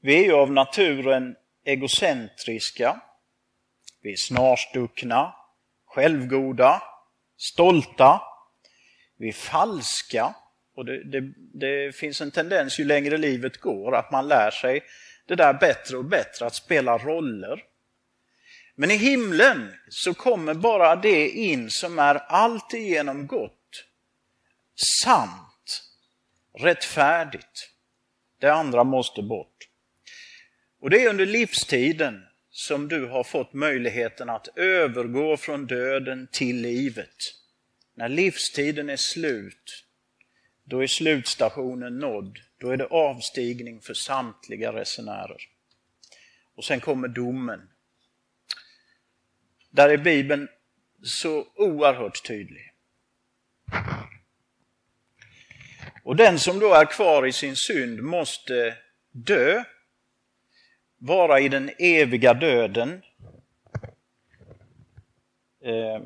Vi 0.00 0.18
är 0.20 0.24
ju 0.24 0.32
av 0.32 0.52
naturen 0.52 1.36
egocentriska, 1.64 3.00
vi 4.02 4.12
är 4.12 4.16
snarstuckna, 4.16 5.34
självgoda, 5.86 6.82
stolta, 7.36 8.20
vi 9.16 9.28
är 9.28 9.32
falska. 9.32 10.34
Och 10.76 10.84
det, 10.84 11.04
det, 11.04 11.32
det, 11.36 11.96
finns 11.96 12.20
en 12.20 12.30
tendens 12.30 12.80
ju 12.80 12.84
längre 12.84 13.18
livet 13.18 13.60
går 13.60 13.94
att 13.94 14.12
man 14.12 14.28
lär 14.28 14.50
sig 14.50 14.82
det 15.26 15.34
där 15.34 15.54
bättre 15.54 15.96
och 15.96 16.04
bättre, 16.04 16.46
att 16.46 16.54
spela 16.54 16.98
roller. 16.98 17.62
Men 18.74 18.90
i 18.90 18.96
himlen 18.96 19.74
så 19.88 20.14
kommer 20.14 20.54
bara 20.54 20.96
det 20.96 21.28
in 21.28 21.70
som 21.70 21.98
är 21.98 22.14
alltigenom 22.14 23.26
gott, 23.26 23.84
sant, 25.04 25.82
rättfärdigt. 26.58 27.70
Det 28.38 28.52
andra 28.52 28.84
måste 28.84 29.22
bort. 29.22 29.68
Och 30.80 30.90
det 30.90 31.04
är 31.04 31.10
under 31.10 31.26
livstiden 31.26 32.22
som 32.50 32.88
du 32.88 33.06
har 33.06 33.24
fått 33.24 33.52
möjligheten 33.52 34.30
att 34.30 34.48
övergå 34.58 35.36
från 35.36 35.66
döden 35.66 36.28
till 36.32 36.60
livet. 36.60 37.16
När 37.94 38.08
livstiden 38.08 38.90
är 38.90 38.96
slut, 38.96 39.84
då 40.64 40.82
är 40.82 40.86
slutstationen 40.86 41.98
nådd. 41.98 42.38
Då 42.58 42.70
är 42.70 42.76
det 42.76 42.86
avstigning 42.86 43.80
för 43.80 43.94
samtliga 43.94 44.72
resenärer. 44.72 45.42
Och 46.54 46.64
sen 46.64 46.80
kommer 46.80 47.08
domen. 47.08 47.60
Där 49.74 49.88
är 49.88 49.96
Bibeln 49.96 50.48
så 51.02 51.46
oerhört 51.56 52.26
tydlig. 52.26 52.72
Och 56.04 56.16
den 56.16 56.38
som 56.38 56.58
då 56.58 56.74
är 56.74 56.84
kvar 56.84 57.26
i 57.26 57.32
sin 57.32 57.56
synd 57.56 58.02
måste 58.02 58.76
dö 59.10 59.64
vara 60.98 61.40
i 61.40 61.48
den 61.48 61.70
eviga 61.78 62.34
döden. 62.34 63.02
Eh, 65.64 66.02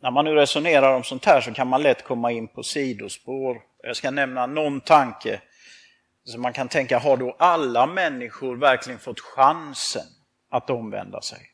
när 0.00 0.10
man 0.10 0.24
nu 0.24 0.34
resonerar 0.34 0.94
om 0.94 1.04
sånt 1.04 1.24
här 1.24 1.40
så 1.40 1.52
kan 1.52 1.68
man 1.68 1.82
lätt 1.82 2.04
komma 2.04 2.32
in 2.32 2.48
på 2.48 2.62
sidospår. 2.62 3.62
Jag 3.82 3.96
ska 3.96 4.10
nämna 4.10 4.46
någon 4.46 4.80
tanke 4.80 5.40
som 6.24 6.42
man 6.42 6.52
kan 6.52 6.68
tänka, 6.68 6.98
har 6.98 7.16
då 7.16 7.36
alla 7.38 7.86
människor 7.86 8.56
verkligen 8.56 8.98
fått 8.98 9.20
chansen 9.20 10.06
att 10.50 10.70
omvända 10.70 11.20
sig? 11.20 11.53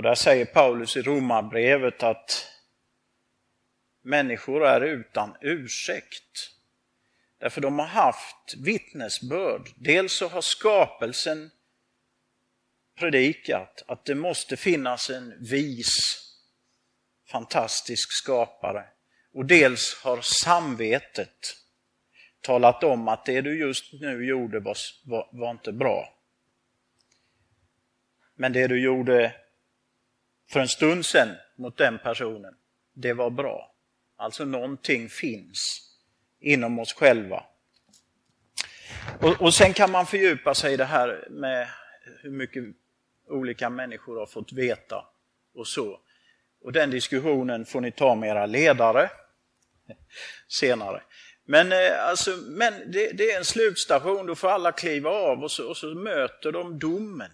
Och 0.00 0.04
där 0.04 0.14
säger 0.14 0.44
Paulus 0.44 0.96
i 0.96 1.02
Romarbrevet 1.02 2.02
att 2.02 2.46
människor 4.02 4.66
är 4.66 4.80
utan 4.80 5.36
ursäkt. 5.40 6.50
Därför 7.38 7.60
de 7.60 7.78
har 7.78 7.86
haft 7.86 8.54
vittnesbörd. 8.64 9.68
Dels 9.76 10.12
så 10.12 10.28
har 10.28 10.40
skapelsen 10.40 11.50
predikat 12.98 13.84
att 13.86 14.04
det 14.04 14.14
måste 14.14 14.56
finnas 14.56 15.10
en 15.10 15.44
vis, 15.44 15.88
fantastisk 17.30 18.12
skapare. 18.12 18.84
Och 19.32 19.46
dels 19.46 20.00
har 20.04 20.20
samvetet 20.44 21.56
talat 22.40 22.84
om 22.84 23.08
att 23.08 23.26
det 23.26 23.40
du 23.40 23.58
just 23.58 23.92
nu 23.92 24.26
gjorde 24.26 24.60
var, 24.60 24.76
var, 25.04 25.28
var 25.32 25.50
inte 25.50 25.72
bra. 25.72 26.14
Men 28.34 28.52
det 28.52 28.66
du 28.66 28.82
gjorde 28.82 29.34
för 30.52 30.60
en 30.60 30.68
stund 30.68 31.06
sedan 31.06 31.36
mot 31.56 31.76
den 31.76 31.98
personen, 31.98 32.54
det 32.94 33.12
var 33.12 33.30
bra. 33.30 33.74
Alltså 34.16 34.44
någonting 34.44 35.08
finns 35.08 35.80
inom 36.40 36.78
oss 36.78 36.92
själva. 36.92 37.44
Och, 39.20 39.42
och 39.42 39.54
sen 39.54 39.72
kan 39.72 39.90
man 39.90 40.06
fördjupa 40.06 40.54
sig 40.54 40.72
i 40.72 40.76
det 40.76 40.84
här 40.84 41.26
med 41.30 41.68
hur 42.22 42.30
mycket 42.30 42.64
olika 43.28 43.70
människor 43.70 44.18
har 44.18 44.26
fått 44.26 44.52
veta 44.52 45.04
och 45.54 45.66
så. 45.66 46.00
Och 46.62 46.72
den 46.72 46.90
diskussionen 46.90 47.66
får 47.66 47.80
ni 47.80 47.92
ta 47.92 48.14
med 48.14 48.28
era 48.28 48.46
ledare 48.46 49.10
senare. 50.48 51.02
Men, 51.44 51.72
eh, 51.72 52.08
alltså, 52.08 52.30
men 52.30 52.92
det, 52.92 53.12
det, 53.12 53.30
är 53.30 53.38
en 53.38 53.44
slutstation, 53.44 54.26
då 54.26 54.34
får 54.34 54.48
alla 54.48 54.72
kliva 54.72 55.10
av 55.10 55.42
och 55.42 55.50
så, 55.50 55.68
och 55.68 55.76
så 55.76 55.86
möter 55.86 56.52
de 56.52 56.78
domen. 56.78 57.30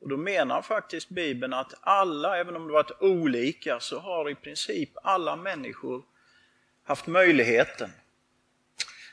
Och 0.00 0.08
då 0.08 0.16
menar 0.16 0.62
faktiskt 0.62 1.08
Bibeln 1.08 1.52
att 1.52 1.74
alla, 1.80 2.38
även 2.38 2.56
om 2.56 2.66
det 2.66 2.72
varit 2.72 3.02
olika, 3.02 3.80
så 3.80 3.98
har 3.98 4.30
i 4.30 4.34
princip 4.34 4.90
alla 5.02 5.36
människor 5.36 6.02
haft 6.84 7.06
möjligheten 7.06 7.90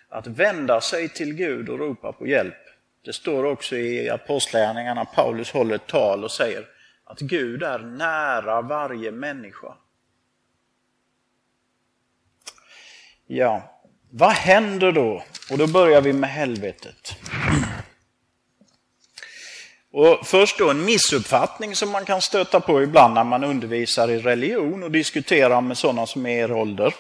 att 0.10 0.28
vända 0.28 0.82
sig 0.82 1.10
till 1.10 1.34
Gud 1.34 1.70
och 1.70 1.80
ropa 1.80 2.14
på 2.14 2.28
hjälp. 2.28 2.58
Det 3.06 3.14
står 3.14 3.44
också 3.44 3.76
i 3.76 4.10
Apostlagärningarna, 4.10 5.06
Paulus 5.06 5.52
håller 5.52 5.76
ett 5.76 5.88
tal 5.88 6.24
och 6.24 6.32
säger 6.32 6.68
att 7.04 7.20
Gud 7.20 7.64
är 7.64 7.80
nära 7.80 8.62
varje 8.62 9.12
människa. 9.12 9.74
Ja, 13.28 13.82
vad 14.10 14.32
händer 14.32 14.92
då? 14.92 15.24
Och 15.52 15.58
då 15.58 15.68
börjar 15.68 16.02
vi 16.02 16.14
med 16.14 16.30
helvetet. 16.30 17.16
Och 19.98 20.28
först 20.28 20.58
då 20.58 20.70
en 20.70 20.86
missuppfattning 20.86 21.76
som 21.76 21.90
man 21.90 22.06
kan 22.06 22.22
stöta 22.22 22.60
på 22.60 22.84
ibland 22.84 23.14
när 23.14 23.24
man 23.24 23.44
undervisar 23.44 24.12
i 24.12 24.20
religion 24.20 24.84
och 24.84 24.92
diskuterar 24.92 25.62
med 25.62 25.78
sådana 25.78 26.06
som 26.06 26.26
är 26.26 26.30
i 26.30 26.40
er 26.40 26.52
ålder. 26.52 26.94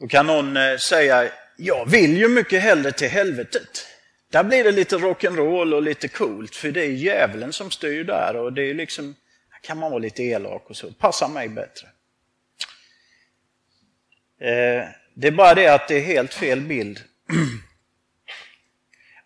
Då 0.00 0.08
kan 0.08 0.26
någon 0.26 0.56
eh, 0.56 0.76
säga, 0.76 1.30
jag 1.56 1.90
vill 1.90 2.16
ju 2.16 2.28
mycket 2.28 2.62
hellre 2.62 2.92
till 2.92 3.08
helvetet. 3.08 3.86
Där 4.32 4.44
blir 4.44 4.64
det 4.64 4.72
lite 4.72 4.96
rock'n'roll 4.96 5.74
och 5.74 5.82
lite 5.82 6.08
coolt, 6.08 6.56
för 6.56 6.68
det 6.68 6.82
är 6.82 6.90
djävulen 6.90 7.52
som 7.52 7.70
styr 7.70 8.04
där 8.04 8.36
och 8.36 8.52
det 8.52 8.70
är 8.70 8.74
liksom, 8.74 9.14
kan 9.62 9.78
man 9.78 9.90
vara 9.90 10.02
lite 10.02 10.22
elak 10.22 10.70
och 10.70 10.76
så, 10.76 10.92
passar 10.92 11.28
mig 11.28 11.48
bättre. 11.48 11.86
Eh, 14.40 14.84
det 15.14 15.26
är 15.26 15.32
bara 15.32 15.54
det 15.54 15.68
att 15.68 15.88
det 15.88 15.96
är 15.96 16.04
helt 16.04 16.34
fel 16.34 16.60
bild. 16.60 17.00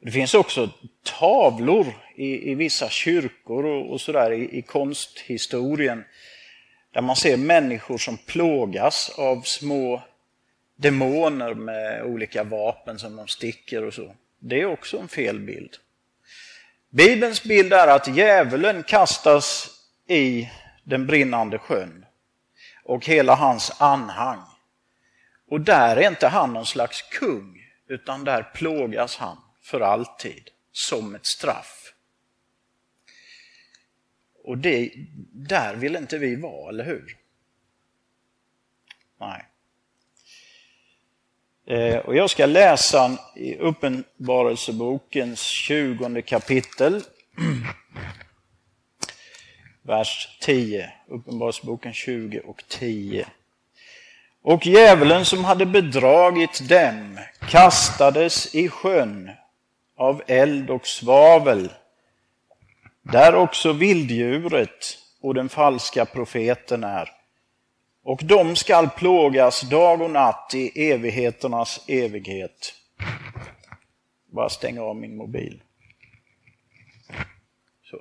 Det 0.01 0.11
finns 0.11 0.35
också 0.35 0.71
tavlor 1.03 2.04
i, 2.15 2.51
i 2.51 2.55
vissa 2.55 2.89
kyrkor 2.89 3.67
och, 3.67 3.93
och 3.93 4.01
sådär 4.01 4.33
i, 4.33 4.59
i 4.59 4.63
konsthistorien 4.63 6.05
där 6.93 7.03
man 7.03 7.17
ser 7.17 7.37
människor 7.37 7.99
som 7.99 8.17
plågas 8.17 9.11
av 9.19 9.43
små 9.43 10.03
demoner 10.77 11.55
med 11.55 12.03
olika 12.03 12.45
vapen 12.45 12.99
som 12.99 13.17
de 13.17 13.29
sticker 13.29 13.85
och 13.85 13.95
så. 13.95 14.15
Det 14.39 14.61
är 14.61 14.67
också 14.67 14.99
en 14.99 15.09
fel 15.09 15.39
bild. 15.39 15.77
Bibelns 16.91 17.43
bild 17.43 17.73
är 17.73 17.89
att 17.89 18.17
djävulen 18.17 18.83
kastas 18.83 19.71
i 20.09 20.51
den 20.85 21.07
brinnande 21.07 21.59
sjön 21.59 22.07
och 22.85 23.07
hela 23.07 23.35
hans 23.35 23.81
anhang. 23.81 24.43
Och 25.49 25.61
där 25.61 25.97
är 25.97 26.09
inte 26.09 26.29
han 26.29 26.53
någon 26.53 26.67
slags 26.67 27.03
kung, 27.03 27.61
utan 27.89 28.25
där 28.25 28.43
plågas 28.43 29.17
han 29.17 29.37
för 29.63 29.81
alltid 29.81 30.51
som 30.73 31.15
ett 31.15 31.27
straff. 31.27 31.84
Och 34.45 34.59
det, 34.59 34.93
där 35.33 35.75
vill 35.75 35.97
inte 35.97 36.19
vi 36.19 36.37
vara, 36.37 36.69
eller 36.69 36.85
hur? 36.85 37.17
Nej. 39.21 39.45
Eh, 41.67 41.97
och 41.97 42.17
jag 42.17 42.31
ska 42.31 42.47
läsa 42.47 43.19
i 43.37 43.57
Uppenbarelsebokens 43.57 45.41
20 45.41 46.23
kapitel, 46.23 47.03
vers 49.83 50.39
10. 50.41 50.93
Uppenbarelseboken 51.09 51.93
20 51.93 52.41
och 52.41 52.65
10. 52.69 53.27
Och 54.43 54.67
djävulen 54.67 55.25
som 55.25 55.45
hade 55.45 55.67
bedragit 55.67 56.69
dem 56.69 57.19
kastades 57.49 58.55
i 58.55 58.69
sjön 58.69 59.31
av 59.97 60.23
eld 60.27 60.71
och 60.71 60.87
svavel, 60.87 61.73
där 63.05 63.35
också 63.35 63.73
vilddjuret 63.73 64.99
och 65.21 65.35
den 65.35 65.49
falska 65.49 66.05
profeten 66.05 66.85
är. 66.85 67.11
Och 68.03 68.21
de 68.25 68.57
skall 68.57 68.91
plågas 68.91 69.61
dag 69.61 70.03
och 70.03 70.11
natt 70.11 70.53
i 70.55 70.91
evigheternas 70.91 71.85
evighet. 71.89 72.75
Bara 74.27 74.49
stänga 74.49 74.83
av 74.83 74.97
min 74.97 75.17
mobil. 75.17 75.63
Så. 77.91 78.01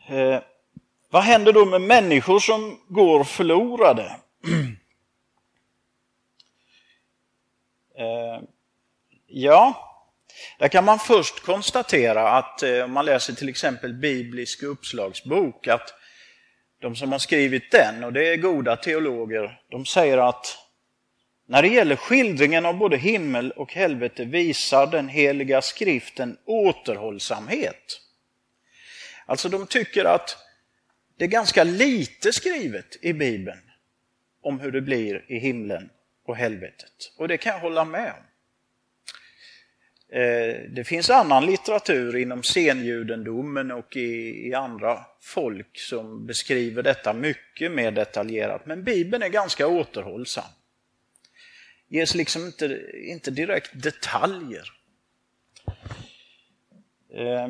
Eh, 0.09 0.39
vad 1.17 1.23
händer 1.23 1.53
då 1.53 1.65
med 1.65 1.81
människor 1.81 2.39
som 2.39 2.79
går 2.87 3.23
förlorade? 3.23 4.15
eh, 7.97 8.41
ja, 9.27 9.93
där 10.59 10.67
kan 10.67 10.85
man 10.85 10.99
först 10.99 11.39
konstatera 11.39 12.29
att 12.29 12.63
eh, 12.63 12.83
om 12.83 12.91
man 12.91 13.05
läser 13.05 13.33
till 13.33 13.49
exempel 13.49 13.93
biblisk 13.93 14.63
uppslagsbok 14.63 15.67
att 15.67 15.93
de 16.81 16.95
som 16.95 17.11
har 17.11 17.19
skrivit 17.19 17.71
den, 17.71 18.03
och 18.03 18.13
det 18.13 18.27
är 18.27 18.37
goda 18.37 18.75
teologer, 18.75 19.61
de 19.71 19.85
säger 19.85 20.17
att 20.17 20.57
när 21.47 21.61
det 21.61 21.67
gäller 21.67 21.95
skildringen 21.95 22.65
av 22.65 22.77
både 22.77 22.97
himmel 22.97 23.51
och 23.51 23.73
helvete 23.73 24.25
visar 24.25 24.87
den 24.87 25.09
heliga 25.09 25.61
skriften 25.61 26.37
återhållsamhet. 26.45 28.01
Alltså 29.25 29.49
de 29.49 29.67
tycker 29.67 30.05
att 30.05 30.46
det 31.17 31.25
är 31.25 31.29
ganska 31.29 31.63
lite 31.63 32.33
skrivet 32.33 32.97
i 33.01 33.13
Bibeln 33.13 33.61
om 34.41 34.59
hur 34.59 34.71
det 34.71 34.81
blir 34.81 35.25
i 35.27 35.39
himlen 35.39 35.89
och 36.25 36.35
helvetet. 36.35 37.13
Och 37.17 37.27
det 37.27 37.37
kan 37.37 37.51
jag 37.51 37.59
hålla 37.59 37.85
med 37.85 38.13
om. 38.13 38.23
Eh, 40.09 40.61
det 40.69 40.83
finns 40.87 41.09
annan 41.09 41.45
litteratur 41.45 42.15
inom 42.15 42.43
senjudendomen 42.43 43.71
och 43.71 43.95
i, 43.95 44.47
i, 44.47 44.53
andra 44.53 45.05
folk 45.19 45.79
som 45.79 46.25
beskriver 46.25 46.83
detta 46.83 47.13
mycket 47.13 47.71
mer 47.71 47.91
detaljerat. 47.91 48.65
Men 48.65 48.83
Bibeln 48.83 49.23
är 49.23 49.29
ganska 49.29 49.67
återhållsam. 49.67 50.51
Ges 51.87 52.15
liksom 52.15 52.45
inte, 52.45 52.81
inte 52.93 53.31
direkt 53.31 53.71
detaljer. 53.73 54.73
Eh, 57.13 57.49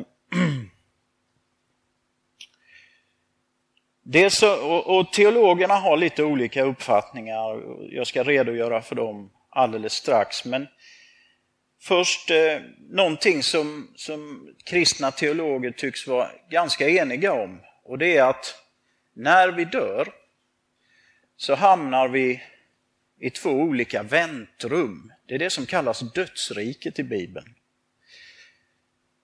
det 4.10 4.30
så, 4.30 4.66
och, 4.66 4.98
och 4.98 5.12
teologerna 5.12 5.74
har 5.74 5.96
lite 5.96 6.24
olika 6.24 6.62
uppfattningar. 6.62 7.62
Jag 7.90 8.06
ska 8.06 8.22
redogöra 8.22 8.82
för 8.82 8.94
dem 8.94 9.30
alldeles 9.50 9.92
strax. 9.92 10.44
Men 10.44 10.66
först 11.80 12.30
eh, 12.30 12.60
någonting 12.90 13.42
som, 13.42 13.92
som 13.96 14.48
kristna 14.64 15.10
teologer 15.10 15.70
tycks 15.70 16.06
vara 16.06 16.30
ganska 16.50 16.88
eniga 16.88 17.32
om. 17.32 17.60
Och 17.84 17.98
det 17.98 18.16
är 18.16 18.24
att 18.24 18.54
när 19.14 19.48
vi 19.48 19.64
dör 19.64 20.08
så 21.36 21.54
hamnar 21.54 22.08
vi 22.08 22.42
i 23.20 23.30
två 23.30 23.50
olika 23.50 24.02
väntrum. 24.02 25.12
Det 25.26 25.34
är 25.34 25.38
det 25.38 25.50
som 25.50 25.66
kallas 25.66 26.00
dödsriket 26.00 26.98
i 26.98 27.02
Bibeln. 27.02 27.54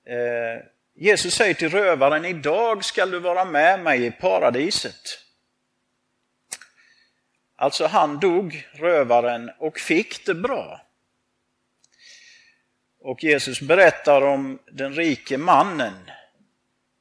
Eh, 0.07 0.67
Jesus 0.97 1.35
säger 1.35 1.55
till 1.55 1.71
rövaren, 1.71 2.25
idag 2.25 2.85
skall 2.85 3.11
du 3.11 3.19
vara 3.19 3.45
med 3.45 3.81
mig 3.81 4.07
i 4.07 4.11
paradiset. 4.11 5.19
Alltså 7.57 7.87
han 7.87 8.21
dog, 8.21 8.67
rövaren, 8.73 9.51
och 9.59 9.79
fick 9.79 10.27
det 10.27 10.35
bra. 10.35 10.81
Och 13.01 13.25
Jesus 13.25 13.61
berättar 13.61 14.23
om 14.23 14.59
den 14.73 14.95
rike 14.95 15.39
mannen 15.39 16.11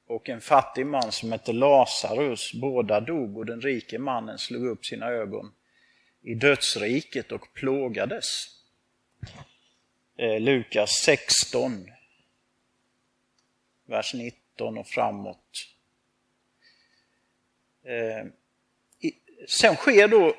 och 0.07 0.29
en 0.29 0.41
fattig 0.41 0.85
man 0.85 1.11
som 1.11 1.31
hette 1.31 1.53
Lazarus. 1.53 2.53
Båda 2.53 2.99
dog 2.99 3.37
och 3.37 3.45
den 3.45 3.61
rike 3.61 3.99
mannen 3.99 4.37
slog 4.37 4.65
upp 4.65 4.85
sina 4.85 5.07
ögon 5.07 5.51
i 6.21 6.35
dödsriket 6.35 7.31
och 7.31 7.53
plågades. 7.53 8.45
Eh, 10.17 10.39
Lukas 10.39 10.91
16, 10.91 11.92
vers 13.85 14.13
19 14.13 14.77
och 14.77 14.87
framåt. 14.87 15.67
Eh, 17.85 18.27
sen 19.47 19.75
sker 19.75 20.07
då 20.07 20.35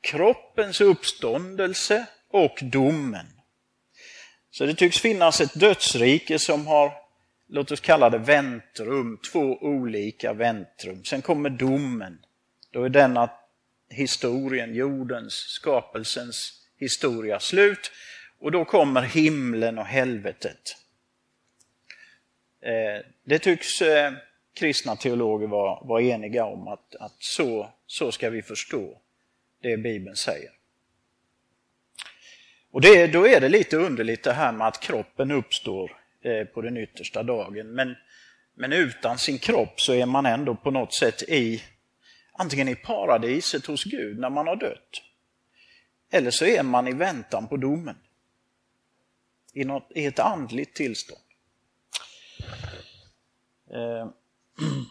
kroppens 0.00 0.80
uppståndelse 0.80 2.06
och 2.28 2.58
domen. 2.62 3.26
Så 4.50 4.66
det 4.66 4.74
tycks 4.74 5.00
finnas 5.00 5.40
ett 5.40 5.60
dödsrike 5.60 6.38
som 6.38 6.66
har, 6.66 6.92
låt 7.48 7.70
oss 7.70 7.80
kalla 7.80 8.10
det 8.10 8.18
väntrum, 8.18 9.18
två 9.32 9.58
olika 9.60 10.32
väntrum. 10.32 11.04
Sen 11.04 11.22
kommer 11.22 11.50
domen. 11.50 12.18
Då 12.70 12.84
är 12.84 12.88
denna 12.88 13.30
historien, 13.90 14.74
jordens, 14.74 15.34
skapelsens 15.34 16.66
historia 16.76 17.40
slut. 17.40 17.92
Och 18.38 18.52
då 18.52 18.64
kommer 18.64 19.02
himlen 19.02 19.78
och 19.78 19.86
helvetet. 19.86 20.76
Eh, 22.64 23.04
det 23.24 23.38
tycks 23.38 23.82
eh, 23.82 24.12
kristna 24.54 24.96
teologer 24.96 25.46
vara, 25.46 25.84
vara 25.84 26.02
eniga 26.02 26.44
om 26.44 26.68
att, 26.68 26.94
att 26.94 27.16
så, 27.18 27.70
så 27.86 28.12
ska 28.12 28.30
vi 28.30 28.42
förstå 28.42 29.00
det 29.62 29.76
Bibeln 29.76 30.16
säger. 30.16 30.50
Och 32.70 32.80
det, 32.80 33.06
då 33.06 33.26
är 33.26 33.40
det 33.40 33.48
lite 33.48 33.76
underligt 33.76 34.22
det 34.22 34.32
här 34.32 34.52
med 34.52 34.66
att 34.66 34.80
kroppen 34.80 35.30
uppstår 35.30 35.96
eh, 36.22 36.44
på 36.44 36.60
den 36.60 36.76
yttersta 36.76 37.22
dagen. 37.22 37.74
Men, 37.74 37.94
men 38.54 38.72
utan 38.72 39.18
sin 39.18 39.38
kropp 39.38 39.80
så 39.80 39.94
är 39.94 40.06
man 40.06 40.26
ändå 40.26 40.54
på 40.54 40.70
något 40.70 40.94
sätt 40.94 41.22
i 41.22 41.62
antingen 42.32 42.68
i 42.68 42.74
paradiset 42.74 43.66
hos 43.66 43.84
Gud 43.84 44.18
när 44.18 44.30
man 44.30 44.46
har 44.46 44.56
dött. 44.56 45.02
Eller 46.10 46.30
så 46.30 46.44
är 46.44 46.62
man 46.62 46.88
i 46.88 46.92
väntan 46.92 47.48
på 47.48 47.56
domen. 47.56 47.96
I, 49.52 49.64
något, 49.64 49.92
i 49.94 50.06
ett 50.06 50.18
andligt 50.18 50.74
tillstånd. 50.74 51.23
Eh. 53.74 54.08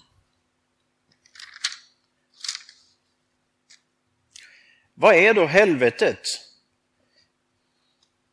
Vad 4.94 5.16
är 5.16 5.34
då 5.34 5.46
helvetet? 5.46 6.20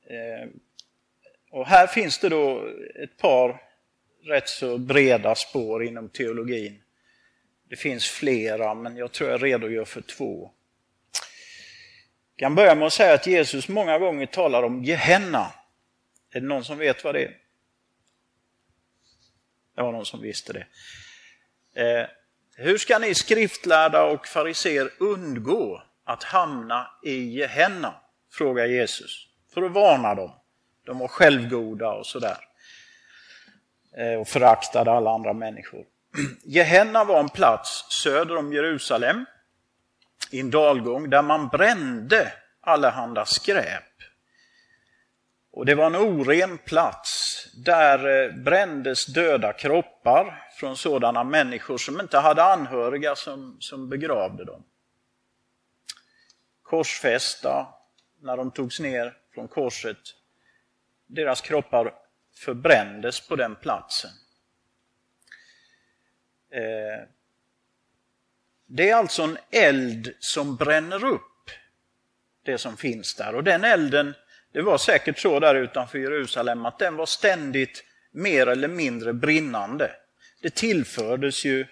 Eh. 0.06 0.48
Och 1.50 1.66
här 1.66 1.86
finns 1.86 2.18
det 2.18 2.28
då 2.28 2.68
ett 3.02 3.16
par 3.16 3.62
rätt 4.24 4.48
så 4.48 4.78
breda 4.78 5.34
spår 5.34 5.84
inom 5.84 6.08
teologin. 6.08 6.82
Det 7.68 7.76
finns 7.76 8.08
flera, 8.08 8.74
men 8.74 8.96
jag 8.96 9.12
tror 9.12 9.30
jag 9.30 9.42
redogör 9.42 9.84
för 9.84 10.00
två. 10.00 10.50
Jag 12.36 12.46
kan 12.46 12.54
börja 12.54 12.74
med 12.74 12.86
att 12.86 12.92
säga 12.92 13.14
att 13.14 13.26
Jesus 13.26 13.68
många 13.68 13.98
gånger 13.98 14.26
talar 14.26 14.62
om 14.62 14.84
Gehenna. 14.84 15.52
Är 16.30 16.40
det 16.40 16.46
någon 16.46 16.64
som 16.64 16.78
vet 16.78 17.04
vad 17.04 17.14
det 17.14 17.24
är? 17.24 17.39
Det 19.76 19.82
var 19.82 19.92
någon 19.92 20.06
som 20.06 20.20
visste 20.20 20.52
det. 20.52 20.66
Eh, 21.82 22.06
hur 22.56 22.78
ska 22.78 22.98
ni 22.98 23.14
skriftlärda 23.14 24.04
och 24.04 24.26
fariser 24.26 24.90
undgå 24.98 25.82
att 26.04 26.24
hamna 26.24 26.90
i 27.04 27.14
Gehenna? 27.14 27.94
Frågar 28.32 28.66
Jesus, 28.66 29.26
för 29.54 29.62
att 29.62 29.72
varna 29.72 30.14
dem. 30.14 30.32
De 30.86 30.98
var 30.98 31.08
självgoda 31.08 31.92
och 31.92 32.06
sådär. 32.06 32.38
Eh, 33.96 34.20
och 34.20 34.28
föraktade 34.28 34.92
alla 34.92 35.10
andra 35.10 35.32
människor. 35.32 35.84
Gehenna 36.44 37.04
var 37.04 37.20
en 37.20 37.28
plats 37.28 37.86
söder 38.02 38.36
om 38.36 38.52
Jerusalem, 38.52 39.24
i 40.30 40.40
en 40.40 40.50
dalgång, 40.50 41.10
där 41.10 41.22
man 41.22 41.48
brände 41.48 42.32
allehanda 42.60 43.24
skräp. 43.24 43.84
Och 45.52 45.66
det 45.66 45.74
var 45.74 45.86
en 45.86 45.96
oren 45.96 46.58
plats. 46.58 47.29
Där 47.64 48.24
eh, 48.24 48.32
brändes 48.34 49.06
döda 49.06 49.52
kroppar 49.52 50.48
från 50.52 50.76
sådana 50.76 51.24
människor 51.24 51.78
som 51.78 52.00
inte 52.00 52.18
hade 52.18 52.44
anhöriga 52.44 53.16
som, 53.16 53.56
som 53.60 53.88
begravde 53.88 54.44
dem. 54.44 54.64
Korsfästa, 56.62 57.74
när 58.20 58.36
de 58.36 58.50
togs 58.50 58.80
ner 58.80 59.16
från 59.34 59.48
korset, 59.48 59.98
deras 61.06 61.40
kroppar 61.40 61.94
förbrändes 62.34 63.28
på 63.28 63.36
den 63.36 63.56
platsen. 63.56 64.10
Eh, 66.50 67.08
det 68.66 68.90
är 68.90 68.94
alltså 68.94 69.22
en 69.22 69.38
eld 69.50 70.14
som 70.18 70.56
bränner 70.56 71.04
upp 71.04 71.50
det 72.42 72.58
som 72.58 72.76
finns 72.76 73.14
där 73.14 73.34
och 73.34 73.44
den 73.44 73.64
elden 73.64 74.14
det 74.52 74.62
var 74.62 74.78
säkert 74.78 75.18
så 75.18 75.40
där 75.40 75.54
utanför 75.54 75.98
Jerusalem 75.98 76.66
att 76.66 76.78
den 76.78 76.96
var 76.96 77.06
ständigt 77.06 77.84
mer 78.12 78.46
eller 78.46 78.68
mindre 78.68 79.12
brinnande. 79.12 79.90
Det 80.42 80.54
tillfördes 80.54 81.44
ju 81.44 81.66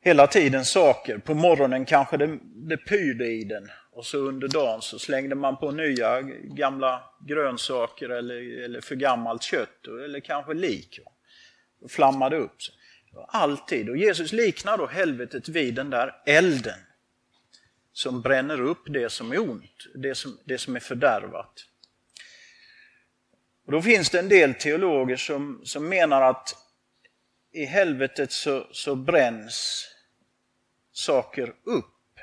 hela 0.00 0.26
tiden 0.26 0.64
saker. 0.64 1.18
På 1.18 1.34
morgonen 1.34 1.84
kanske 1.84 2.16
det, 2.16 2.38
det 2.42 2.76
pyrde 2.76 3.26
i 3.26 3.44
den 3.44 3.70
och 3.92 4.06
så 4.06 4.18
under 4.18 4.48
dagen 4.48 4.82
så 4.82 4.98
slängde 4.98 5.34
man 5.34 5.56
på 5.56 5.70
nya 5.70 6.20
gamla 6.42 7.02
grönsaker 7.26 8.08
eller, 8.08 8.64
eller 8.64 8.80
för 8.80 8.94
gammalt 8.94 9.42
kött 9.42 9.86
eller 10.04 10.20
kanske 10.20 10.54
lik. 10.54 11.00
Och 11.80 11.90
flammade 11.90 12.36
upp. 12.36 12.56
Alltid. 13.28 13.88
Och 13.88 13.96
Jesus 13.96 14.32
liknar 14.32 14.78
då 14.78 14.86
helvetet 14.86 15.48
vid 15.48 15.74
den 15.74 15.90
där 15.90 16.14
elden 16.26 16.78
som 17.98 18.22
bränner 18.22 18.60
upp 18.60 18.82
det 18.86 19.10
som 19.10 19.32
är 19.32 19.38
ont, 19.38 19.86
det 19.94 20.14
som, 20.14 20.38
det 20.44 20.58
som 20.58 20.76
är 20.76 20.80
fördärvat. 20.80 21.66
Och 23.66 23.72
då 23.72 23.82
finns 23.82 24.10
det 24.10 24.18
en 24.18 24.28
del 24.28 24.54
teologer 24.54 25.16
som, 25.16 25.60
som 25.64 25.88
menar 25.88 26.22
att 26.22 26.56
i 27.52 27.64
helvetet 27.64 28.32
så, 28.32 28.66
så 28.72 28.94
bränns 28.96 29.88
saker 30.92 31.54
upp. 31.64 32.20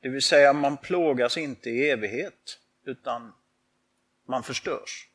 Det 0.00 0.08
vill 0.08 0.22
säga 0.22 0.52
man 0.52 0.76
plågas 0.76 1.36
inte 1.36 1.70
i 1.70 1.90
evighet 1.90 2.58
utan 2.84 3.32
man 4.28 4.42
förstörs. 4.42 5.08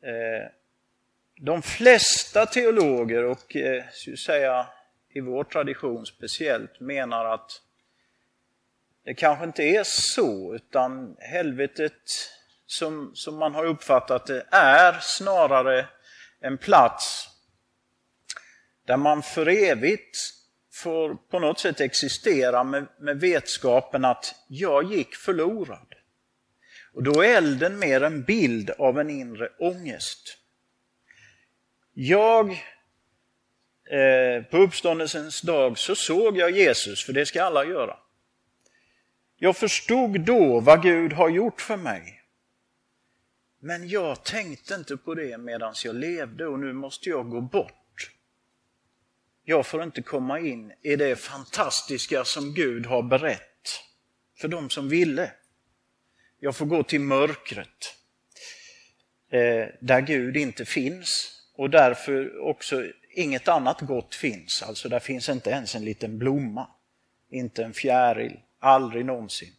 Eh, 0.00 0.50
de 1.36 1.62
flesta 1.62 2.46
teologer 2.46 3.24
och 3.24 3.56
eh, 3.56 3.84
säga, 4.26 4.66
i 5.14 5.20
vår 5.20 5.44
tradition 5.44 6.06
speciellt 6.06 6.80
menar 6.80 7.24
att 7.24 7.60
det 9.04 9.14
kanske 9.14 9.44
inte 9.44 9.62
är 9.62 9.84
så 9.84 10.54
utan 10.54 11.16
helvetet 11.18 11.92
som, 12.66 13.10
som 13.14 13.36
man 13.36 13.54
har 13.54 13.64
uppfattat 13.64 14.26
det 14.26 14.46
är 14.50 14.98
snarare 15.00 15.88
en 16.40 16.58
plats 16.58 17.28
där 18.86 18.96
man 18.96 19.22
för 19.22 19.48
evigt 19.48 20.18
får 20.72 21.14
på 21.14 21.38
något 21.38 21.58
sätt 21.58 21.80
existera 21.80 22.64
med, 22.64 22.86
med 23.00 23.20
vetskapen 23.20 24.04
att 24.04 24.34
jag 24.48 24.92
gick 24.92 25.14
förlorad. 25.14 25.94
Och 26.92 27.02
då 27.02 27.22
är 27.22 27.36
elden 27.36 27.78
mer 27.78 28.02
en 28.02 28.22
bild 28.22 28.70
av 28.70 29.00
en 29.00 29.10
inre 29.10 29.48
ångest. 29.58 30.38
Jag, 31.92 32.64
Eh, 33.90 34.42
på 34.42 34.58
uppståndelsens 34.58 35.40
dag 35.40 35.78
så 35.78 35.94
såg 35.94 36.36
jag 36.36 36.50
Jesus, 36.50 37.04
för 37.04 37.12
det 37.12 37.26
ska 37.26 37.42
alla 37.42 37.64
göra. 37.64 37.96
Jag 39.36 39.56
förstod 39.56 40.20
då 40.20 40.60
vad 40.60 40.82
Gud 40.82 41.12
har 41.12 41.28
gjort 41.28 41.60
för 41.60 41.76
mig. 41.76 42.22
Men 43.60 43.88
jag 43.88 44.24
tänkte 44.24 44.74
inte 44.74 44.96
på 44.96 45.14
det 45.14 45.38
medan 45.38 45.74
jag 45.84 45.94
levde 45.94 46.46
och 46.46 46.58
nu 46.58 46.72
måste 46.72 47.08
jag 47.08 47.30
gå 47.30 47.40
bort. 47.40 48.10
Jag 49.44 49.66
får 49.66 49.82
inte 49.82 50.02
komma 50.02 50.40
in 50.40 50.72
i 50.82 50.96
det 50.96 51.16
fantastiska 51.16 52.24
som 52.24 52.54
Gud 52.54 52.86
har 52.86 53.02
berett 53.02 53.80
för 54.38 54.48
de 54.48 54.70
som 54.70 54.88
ville. 54.88 55.32
Jag 56.38 56.56
får 56.56 56.66
gå 56.66 56.82
till 56.82 57.00
mörkret 57.00 57.94
eh, 59.30 59.66
där 59.80 60.00
Gud 60.00 60.36
inte 60.36 60.64
finns 60.64 61.40
och 61.54 61.70
därför 61.70 62.40
också 62.40 62.84
inget 63.14 63.48
annat 63.48 63.80
gott 63.80 64.14
finns. 64.14 64.62
Alltså 64.62 64.88
där 64.88 65.00
finns 65.00 65.28
inte 65.28 65.50
ens 65.50 65.74
en 65.74 65.84
liten 65.84 66.18
blomma, 66.18 66.68
inte 67.30 67.64
en 67.64 67.74
fjäril, 67.74 68.40
aldrig 68.58 69.04
någonsin. 69.04 69.52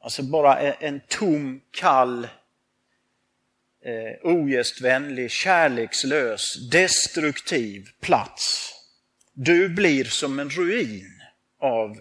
Alltså 0.00 0.22
bara 0.22 0.58
en 0.58 1.00
tom, 1.08 1.60
kall, 1.70 2.28
eh, 3.84 4.32
ogästvänlig, 4.32 5.30
kärlekslös, 5.30 6.70
destruktiv 6.70 7.88
plats. 8.00 8.74
Du 9.32 9.68
blir 9.68 10.04
som 10.04 10.38
en 10.38 10.50
ruin 10.50 11.22
av 11.58 12.00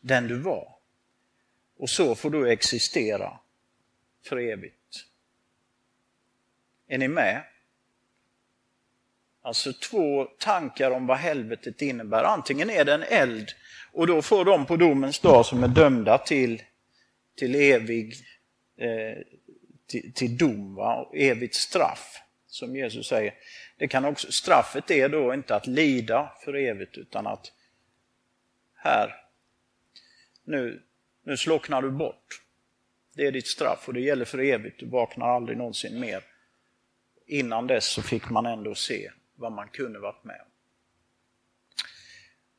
den 0.00 0.28
du 0.28 0.38
var. 0.38 0.68
Och 1.78 1.90
så 1.90 2.14
får 2.14 2.30
du 2.30 2.50
existera 2.50 3.38
för 4.24 4.36
evigt. 4.36 5.06
Är 6.88 6.98
ni 6.98 7.08
med? 7.08 7.44
Alltså 9.42 9.72
två 9.72 10.24
tankar 10.24 10.90
om 10.90 11.06
vad 11.06 11.18
helvetet 11.18 11.82
innebär. 11.82 12.24
Antingen 12.24 12.70
är 12.70 12.84
det 12.84 12.94
en 12.94 13.02
eld 13.02 13.48
och 13.92 14.06
då 14.06 14.22
får 14.22 14.44
de 14.44 14.66
på 14.66 14.76
domens 14.76 15.18
dag 15.18 15.46
som 15.46 15.64
är 15.64 15.68
dömda 15.68 16.18
till, 16.18 16.62
till 17.36 17.54
evig 17.54 18.14
eh, 18.78 19.22
till, 19.86 20.12
till 20.14 20.38
dom, 20.38 20.74
va? 20.74 21.10
evigt 21.14 21.54
straff, 21.54 22.22
som 22.46 22.76
Jesus 22.76 23.06
säger. 23.06 23.34
Det 23.78 23.88
kan 23.88 24.04
också, 24.04 24.32
straffet 24.32 24.90
är 24.90 25.08
då 25.08 25.34
inte 25.34 25.54
att 25.54 25.66
lida 25.66 26.32
för 26.44 26.56
evigt 26.56 26.98
utan 26.98 27.26
att 27.26 27.52
här, 28.74 29.14
nu, 30.44 30.82
nu 31.24 31.36
slocknar 31.36 31.82
du 31.82 31.90
bort. 31.90 32.42
Det 33.14 33.26
är 33.26 33.32
ditt 33.32 33.46
straff 33.46 33.88
och 33.88 33.94
det 33.94 34.00
gäller 34.00 34.24
för 34.24 34.38
evigt, 34.38 34.80
du 34.80 34.86
vaknar 34.86 35.26
aldrig 35.26 35.58
någonsin 35.58 36.00
mer. 36.00 36.24
Innan 37.26 37.66
dess 37.66 37.86
så 37.86 38.02
fick 38.02 38.30
man 38.30 38.46
ändå 38.46 38.74
se 38.74 39.10
vad 39.42 39.52
man 39.52 39.68
kunde 39.68 39.98
varit 39.98 40.24
med 40.24 40.40
om. 40.40 40.52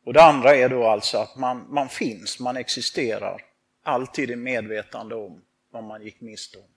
Och 0.05 0.13
det 0.13 0.23
andra 0.23 0.55
är 0.55 0.69
då 0.69 0.87
alltså 0.87 1.17
att 1.17 1.35
man, 1.35 1.65
man 1.69 1.89
finns, 1.89 2.39
man 2.39 2.57
existerar, 2.57 3.41
alltid 3.83 4.31
i 4.31 4.35
medvetande 4.35 5.15
om 5.15 5.41
vad 5.69 5.83
man 5.83 6.01
gick 6.01 6.21
miste 6.21 6.57
om. 6.57 6.67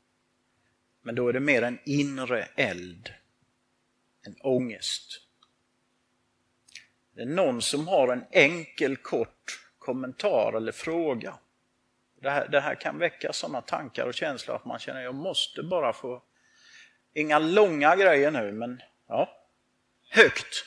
Men 1.03 1.15
då 1.15 1.29
är 1.29 1.33
det 1.33 1.41
mer 1.41 1.63
en 1.63 1.79
inre 1.85 2.49
eld, 2.57 3.13
en 4.27 4.37
ångest. 4.41 5.21
Det 7.15 7.23
är 7.23 7.27
någon 7.27 7.63
som 7.63 7.89
har 7.89 8.13
en 8.13 8.25
enkel 8.31 8.97
kort 8.97 9.71
kommentar 9.79 10.53
eller 10.57 10.73
fråga. 10.73 11.39
Det 12.21 12.31
här, 12.31 12.49
det 12.49 12.61
här 12.61 12.75
kan 12.75 12.99
väcka 12.99 13.33
sådana 13.33 13.61
tankar 13.61 14.07
och 14.07 14.15
känslor 14.15 14.57
att 14.57 14.65
man 14.65 14.79
känner 14.79 15.01
att 15.01 15.05
jag 15.05 15.15
måste 15.15 15.63
bara 15.63 15.93
få, 15.93 16.23
inga 17.15 17.39
långa 17.39 17.97
grejer 17.97 18.31
nu 18.31 18.53
men 18.53 18.83
ja, 19.09 19.46
högt. 20.09 20.65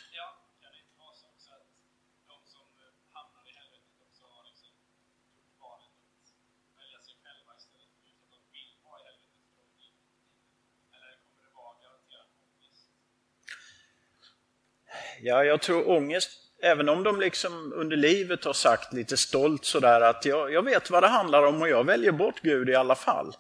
Ja, 15.22 15.44
jag 15.44 15.62
tror 15.62 15.90
ångest, 15.90 16.32
även 16.62 16.90
om 16.90 17.04
de 17.04 17.20
liksom 17.20 17.74
under 17.74 17.98
livet 17.98 18.44
har 18.46 18.54
sagt 18.54 18.94
lite 18.94 19.18
stolt 19.18 19.66
sådär 19.66 20.02
att 20.02 20.26
jag, 20.26 20.54
jag 20.54 20.66
vet 20.66 20.90
vad 20.90 21.04
det 21.04 21.08
handlar 21.08 21.44
om 21.44 21.62
och 21.62 21.70
jag 21.70 21.84
väljer 21.84 22.12
bort 22.12 22.42
Gud 22.42 22.70
i 22.70 22.76
alla 22.76 22.96
fall. 22.96 23.36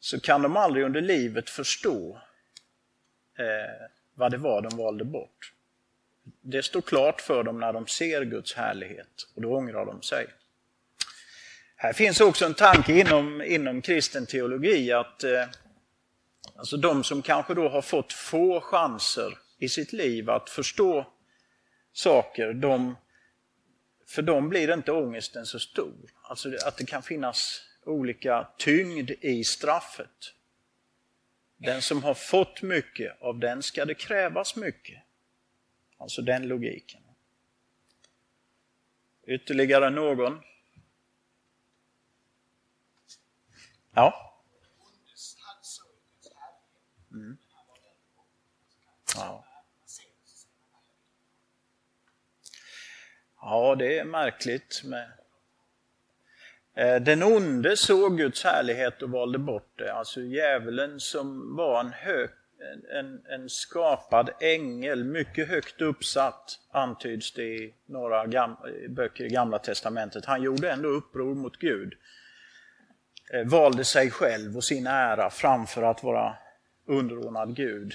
Så 0.00 0.20
kan 0.20 0.42
de 0.42 0.56
aldrig 0.56 0.84
under 0.84 1.00
livet 1.00 1.50
förstå 1.50 2.20
eh, 3.38 3.97
vad 4.18 4.30
det 4.30 4.36
var 4.36 4.62
de 4.62 4.76
valde 4.76 5.04
bort. 5.04 5.52
Det 6.40 6.62
står 6.62 6.80
klart 6.80 7.20
för 7.20 7.42
dem 7.42 7.60
när 7.60 7.72
de 7.72 7.86
ser 7.86 8.24
Guds 8.24 8.54
härlighet 8.54 9.28
och 9.34 9.42
då 9.42 9.56
ångrar 9.56 9.86
de 9.86 10.02
sig. 10.02 10.26
Här 11.76 11.92
finns 11.92 12.20
också 12.20 12.44
en 12.44 12.54
tanke 12.54 12.92
inom, 12.92 13.42
inom 13.42 13.82
kristen 13.82 14.26
teologi 14.26 14.92
att 14.92 15.24
eh, 15.24 15.44
alltså 16.56 16.76
de 16.76 17.04
som 17.04 17.22
kanske 17.22 17.54
då 17.54 17.68
har 17.68 17.82
fått 17.82 18.12
få 18.12 18.60
chanser 18.60 19.38
i 19.58 19.68
sitt 19.68 19.92
liv 19.92 20.30
att 20.30 20.50
förstå 20.50 21.06
saker, 21.92 22.52
de, 22.52 22.96
för 24.08 24.22
dem 24.22 24.48
blir 24.48 24.72
inte 24.72 24.92
ångesten 24.92 25.46
så 25.46 25.58
stor. 25.58 26.10
Alltså 26.22 26.48
att 26.66 26.76
det 26.76 26.84
kan 26.84 27.02
finnas 27.02 27.62
olika 27.86 28.48
tyngd 28.58 29.10
i 29.10 29.44
straffet. 29.44 30.34
Den 31.58 31.82
som 31.82 32.02
har 32.02 32.14
fått 32.14 32.62
mycket, 32.62 33.22
av 33.22 33.38
den 33.38 33.62
ska 33.62 33.84
det 33.84 33.94
krävas 33.94 34.56
mycket. 34.56 35.02
Alltså 35.96 36.22
den 36.22 36.48
logiken. 36.48 37.02
Ytterligare 39.26 39.90
någon? 39.90 40.42
Ja? 43.94 44.34
Mm. 47.10 47.38
Ja. 49.16 49.44
Ja, 53.40 53.74
det 53.74 53.98
är 53.98 54.04
märkligt. 54.04 54.82
Med 54.84 55.12
Eh, 56.78 56.96
den 56.96 57.22
onde 57.22 57.76
såg 57.76 58.18
Guds 58.18 58.44
härlighet 58.44 59.02
och 59.02 59.10
valde 59.10 59.38
bort 59.38 59.72
det. 59.78 59.92
Alltså 59.92 60.20
djävulen 60.20 61.00
som 61.00 61.56
var 61.56 61.80
en 61.80 61.92
hö 61.92 62.28
en, 62.90 63.20
en 63.28 63.48
skapad 63.48 64.30
ängel, 64.40 65.04
mycket 65.04 65.48
högt 65.48 65.80
uppsatt, 65.80 66.60
antyds 66.70 67.32
det 67.32 67.42
i 67.42 67.74
några 67.86 68.26
gam, 68.26 68.56
böcker 68.88 69.24
i 69.24 69.28
Gamla 69.28 69.58
Testamentet. 69.58 70.24
Han 70.24 70.42
gjorde 70.42 70.70
ändå 70.70 70.88
uppror 70.88 71.34
mot 71.34 71.56
Gud. 71.56 71.94
Eh, 73.32 73.44
valde 73.44 73.84
sig 73.84 74.10
själv 74.10 74.56
och 74.56 74.64
sin 74.64 74.86
ära 74.86 75.30
framför 75.30 75.82
att 75.82 76.02
vara 76.02 76.36
underordnad 76.86 77.56
Gud. 77.56 77.94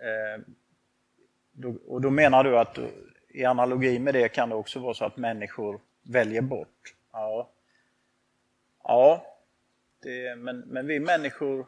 Eh, 0.00 0.42
och 1.86 2.00
då 2.00 2.10
menar 2.10 2.44
du 2.44 2.58
att 2.58 2.78
i 3.28 3.44
analogi 3.44 3.98
med 3.98 4.14
det 4.14 4.28
kan 4.28 4.48
det 4.48 4.54
också 4.54 4.80
vara 4.80 4.94
så 4.94 5.04
att 5.04 5.16
människor 5.16 5.80
väljer 6.02 6.42
bort. 6.42 6.94
Ja, 7.12 7.52
ja 8.82 9.26
det, 10.02 10.36
men, 10.36 10.58
men 10.58 10.86
vi 10.86 11.00
människor 11.00 11.66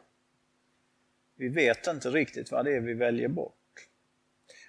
vi 1.35 1.49
vet 1.49 1.87
inte 1.87 2.09
riktigt 2.09 2.51
vad 2.51 2.65
det 2.65 2.75
är 2.75 2.79
vi 2.79 2.93
väljer 2.93 3.27
bort. 3.27 3.87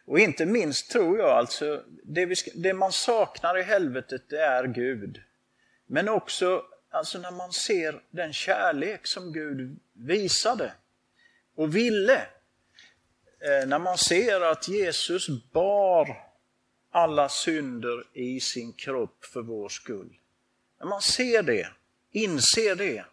Och 0.05 0.19
inte 0.19 0.47
minst 0.47 0.91
tror 0.91 1.19
jag 1.19 1.31
alltså, 1.31 1.85
det, 2.03 2.27
vi, 2.27 2.35
det 2.55 2.75
man 2.75 2.93
saknar 2.93 3.59
i 3.59 3.63
helvetet 3.63 4.29
det 4.29 4.41
är 4.41 4.67
Gud. 4.67 5.23
Men 5.87 6.09
också 6.09 6.65
alltså 6.91 7.19
när 7.19 7.31
man 7.31 7.53
ser 7.53 8.03
den 8.11 8.33
kärlek 8.33 9.07
som 9.07 9.33
Gud 9.33 9.79
visade 9.93 10.73
och 11.55 11.77
ville. 11.77 12.17
Eh, 13.41 13.67
när 13.67 13.79
man 13.79 13.99
ser 13.99 14.41
att 14.41 14.69
Jesus 14.69 15.29
bar 15.53 16.17
alla 16.91 17.29
synder 17.29 18.05
i 18.13 18.41
sin 18.41 18.73
kropp 18.73 19.25
för 19.25 19.43
vår 19.43 19.69
skull. 19.69 20.17
När 20.85 20.89
man 20.89 21.03
ser 21.03 21.43
det, 21.43 21.69
inser 22.11 22.77
det, 22.77 23.05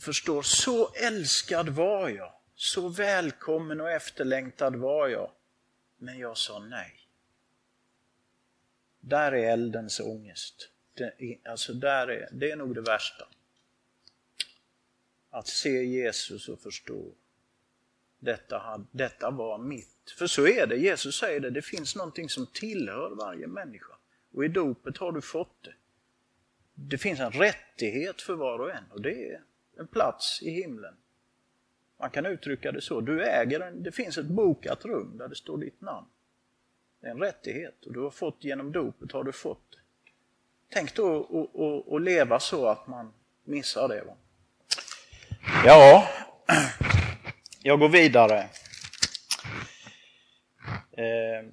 förstår, 0.00 0.42
så 0.42 0.92
älskad 0.92 1.68
var 1.68 2.08
jag, 2.08 2.32
så 2.54 2.88
välkommen 2.88 3.80
och 3.80 3.90
efterlängtad 3.90 4.76
var 4.76 5.08
jag, 5.08 5.30
men 5.96 6.18
jag 6.18 6.36
sa 6.36 6.58
nej. 6.58 7.06
Där 9.00 9.32
är 9.32 9.52
eldens 9.52 10.00
ångest. 10.00 10.68
Det, 10.94 11.38
alltså 11.44 11.72
där 11.72 12.08
är, 12.08 12.28
det 12.32 12.50
är 12.50 12.56
nog 12.56 12.74
det 12.74 12.80
värsta. 12.80 13.28
Att 15.30 15.48
se 15.48 15.84
Jesus 15.84 16.48
och 16.48 16.60
förstå, 16.60 17.12
detta, 18.18 18.86
detta 18.90 19.30
var 19.30 19.58
mitt. 19.58 20.10
För 20.18 20.26
så 20.26 20.46
är 20.46 20.66
det, 20.66 20.76
Jesus 20.76 21.18
säger 21.18 21.40
det, 21.40 21.50
det 21.50 21.62
finns 21.62 21.96
någonting 21.96 22.28
som 22.28 22.46
tillhör 22.46 23.10
varje 23.10 23.46
människa. 23.46 23.94
Och 24.34 24.44
i 24.44 24.48
dopet 24.48 24.98
har 24.98 25.12
du 25.12 25.20
fått 25.20 25.62
det. 25.62 25.74
Det 26.74 26.98
finns 26.98 27.20
en 27.20 27.30
rättighet 27.32 28.22
för 28.22 28.34
var 28.34 28.58
och 28.58 28.70
en 28.70 28.84
och 28.90 29.02
det 29.02 29.32
är 29.32 29.40
en 29.78 29.86
plats 29.86 30.42
i 30.42 30.50
himlen. 30.50 30.94
Man 31.98 32.10
kan 32.10 32.26
uttrycka 32.26 32.72
det 32.72 32.80
så. 32.80 33.00
Du 33.00 33.24
äger 33.24 33.60
en, 33.60 33.82
det 33.82 33.92
finns 33.92 34.18
ett 34.18 34.26
bokat 34.26 34.84
rum 34.84 35.18
där 35.18 35.28
det 35.28 35.36
står 35.36 35.58
ditt 35.58 35.80
namn. 35.80 36.06
Det 37.00 37.06
är 37.06 37.10
en 37.10 37.20
rättighet 37.20 37.86
och 37.86 37.92
du 37.92 38.00
har 38.00 38.10
fått 38.10 38.44
genom 38.44 38.72
dopet 38.72 39.12
har 39.12 39.24
du 39.24 39.32
fått 39.32 39.70
det. 39.70 39.78
Tänk 40.74 40.94
då 40.94 41.86
att 41.90 42.02
leva 42.02 42.40
så 42.40 42.66
att 42.66 42.86
man 42.86 43.12
missar 43.44 43.88
det. 43.88 44.04
Va? 44.04 44.16
Ja, 45.64 46.08
jag 47.62 47.80
går 47.80 47.88
vidare. 47.88 48.38
Eh, 50.92 51.48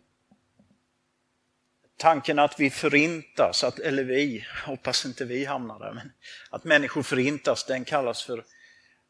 tanken 1.99 2.39
att 2.39 2.59
vi 2.59 2.69
förintas, 2.69 3.63
att, 3.63 3.79
eller 3.79 4.03
vi, 4.03 4.45
hoppas 4.65 5.05
inte 5.05 5.25
vi 5.25 5.45
hamnar 5.45 5.79
där, 5.79 5.93
men 5.93 6.11
att 6.49 6.63
människor 6.63 7.03
förintas, 7.03 7.65
den 7.65 7.85
kallas 7.85 8.23
för 8.23 8.45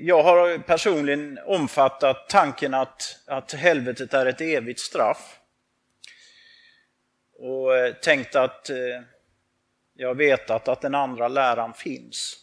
Jag 0.00 0.22
har 0.22 0.58
personligen 0.58 1.38
omfattat 1.46 2.28
tanken 2.28 2.74
att, 2.74 3.18
att 3.26 3.52
helvetet 3.52 4.14
är 4.14 4.26
ett 4.26 4.40
evigt 4.40 4.80
straff. 4.80 5.38
Och 7.38 8.02
tänkt 8.02 8.36
att 8.36 8.70
jag 9.94 10.08
har 10.08 10.14
vetat 10.14 10.68
att 10.68 10.80
den 10.80 10.94
andra 10.94 11.28
läran 11.28 11.74
finns. 11.74 12.38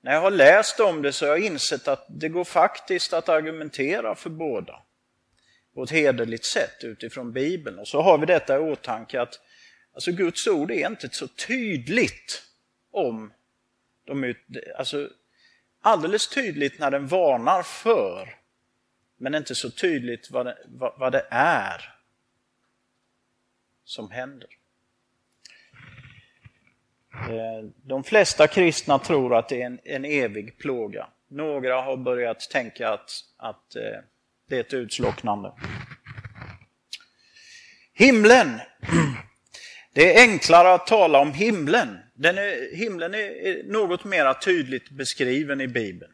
När 0.00 0.12
jag 0.12 0.20
har 0.20 0.30
läst 0.30 0.80
om 0.80 1.02
det 1.02 1.12
så 1.12 1.24
har 1.26 1.30
jag 1.30 1.46
insett 1.46 1.88
att 1.88 2.06
det 2.08 2.28
går 2.28 2.44
faktiskt 2.44 3.12
att 3.12 3.28
argumentera 3.28 4.14
för 4.14 4.30
båda 4.30 4.82
på 5.74 5.82
ett 5.82 5.90
hederligt 5.90 6.44
sätt 6.44 6.84
utifrån 6.84 7.32
Bibeln. 7.32 7.78
Och 7.78 7.88
så 7.88 8.02
har 8.02 8.18
vi 8.18 8.26
detta 8.26 8.56
i 8.56 8.58
åtanke 8.58 9.20
att 9.20 9.40
alltså 9.94 10.12
Guds 10.12 10.46
ord 10.46 10.70
är 10.70 10.86
inte 10.86 11.08
så 11.12 11.28
tydligt 11.28 12.42
om 12.90 13.32
de 14.04 14.34
alltså 14.78 15.08
alldeles 15.80 16.28
tydligt 16.28 16.78
när 16.78 16.90
den 16.90 17.06
varnar 17.06 17.62
för, 17.62 18.38
men 19.16 19.34
inte 19.34 19.54
så 19.54 19.70
tydligt 19.70 20.30
vad 20.30 20.46
det, 20.46 20.58
vad, 20.66 20.98
vad 20.98 21.12
det 21.12 21.26
är 21.30 21.94
som 23.84 24.10
händer. 24.10 24.48
Eh, 27.14 27.70
de 27.84 28.04
flesta 28.04 28.46
kristna 28.46 28.98
tror 28.98 29.36
att 29.36 29.48
det 29.48 29.62
är 29.62 29.66
en, 29.66 29.78
en 29.84 30.04
evig 30.04 30.58
plåga. 30.58 31.06
Några 31.30 31.80
har 31.80 31.96
börjat 31.96 32.50
tänka 32.50 32.88
att, 32.88 33.10
att 33.36 33.76
eh, 33.76 33.82
det 34.48 34.56
är 34.56 34.60
ett 34.60 34.74
utslocknande. 34.74 35.52
Himlen. 37.94 38.60
Det 39.94 40.16
är 40.16 40.22
enklare 40.22 40.74
att 40.74 40.86
tala 40.86 41.18
om 41.18 41.32
himlen. 41.32 41.98
Den 42.14 42.38
är, 42.38 42.76
himlen 42.76 43.14
är 43.14 43.72
något 43.72 44.04
mer 44.04 44.32
tydligt 44.32 44.90
beskriven 44.90 45.60
i 45.60 45.68
Bibeln. 45.68 46.12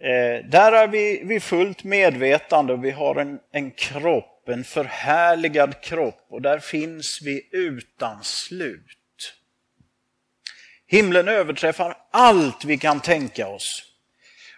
Eh, 0.00 0.44
där 0.50 0.72
är 0.72 0.88
vi, 0.88 1.22
vi 1.24 1.40
fullt 1.40 1.84
medvetande 1.84 2.72
och 2.72 2.84
vi 2.84 2.90
har 2.90 3.16
en, 3.16 3.38
en 3.52 3.70
kropp, 3.70 4.48
en 4.48 4.64
förhärligad 4.64 5.80
kropp 5.80 6.26
och 6.28 6.42
där 6.42 6.58
finns 6.58 7.20
vi 7.22 7.48
utan 7.52 8.24
slut. 8.24 8.97
Himlen 10.90 11.28
överträffar 11.28 11.96
allt 12.10 12.64
vi 12.64 12.78
kan 12.78 13.00
tänka 13.00 13.48
oss. 13.48 13.84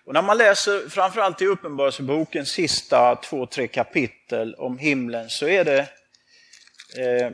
Och 0.05 0.15
när 0.15 0.23
man 0.23 0.39
läser 0.39 0.89
framförallt 0.89 1.43
i 1.43 1.47
Uppenbarelsebokens 1.47 2.49
sista 2.49 3.17
två, 3.17 3.47
tre 3.47 3.69
kapitel 3.69 4.55
om 4.55 4.79
himlen 4.79 5.31
så 5.31 5.49
är 5.49 5.65
det 5.65 5.79
eh, 6.99 7.31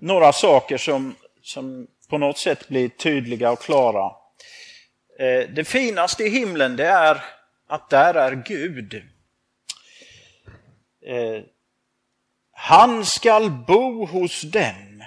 några 0.00 0.32
saker 0.32 0.78
som, 0.78 1.14
som 1.42 1.86
på 2.08 2.18
något 2.18 2.38
sätt 2.38 2.68
blir 2.68 2.88
tydliga 2.88 3.50
och 3.50 3.60
klara. 3.60 4.12
Eh, 5.18 5.48
det 5.48 5.64
finaste 5.64 6.24
i 6.24 6.28
himlen 6.28 6.76
det 6.76 6.86
är 6.86 7.24
att 7.68 7.90
där 7.90 8.14
är 8.14 8.42
Gud. 8.46 8.94
Eh, 11.06 11.42
han 12.52 13.04
skall 13.04 13.50
bo 13.50 14.06
hos 14.06 14.42
dem 14.42 15.02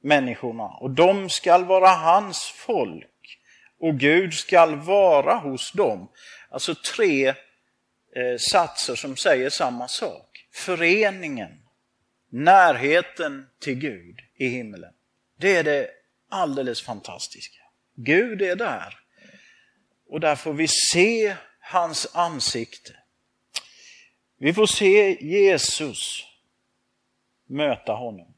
människorna 0.00 0.64
och 0.64 0.90
de 0.90 1.30
skall 1.30 1.64
vara 1.64 1.88
hans 1.88 2.44
folk 2.44 3.38
och 3.80 3.98
Gud 3.98 4.34
skall 4.34 4.76
vara 4.76 5.34
hos 5.34 5.72
dem. 5.72 6.08
Alltså 6.50 6.74
tre 6.74 7.28
eh, 7.28 7.34
satser 8.38 8.94
som 8.94 9.16
säger 9.16 9.50
samma 9.50 9.88
sak. 9.88 10.46
Föreningen, 10.52 11.62
närheten 12.28 13.46
till 13.60 13.74
Gud 13.74 14.20
i 14.36 14.48
himlen. 14.48 14.92
Det 15.36 15.56
är 15.56 15.64
det 15.64 15.90
alldeles 16.28 16.82
fantastiska. 16.82 17.60
Gud 17.94 18.42
är 18.42 18.56
där 18.56 18.98
och 20.08 20.20
där 20.20 20.36
får 20.36 20.52
vi 20.52 20.68
se 20.68 21.36
hans 21.60 22.16
ansikte. 22.16 22.96
Vi 24.38 24.54
får 24.54 24.66
se 24.66 25.24
Jesus 25.24 26.24
möta 27.46 27.92
honom. 27.92 28.34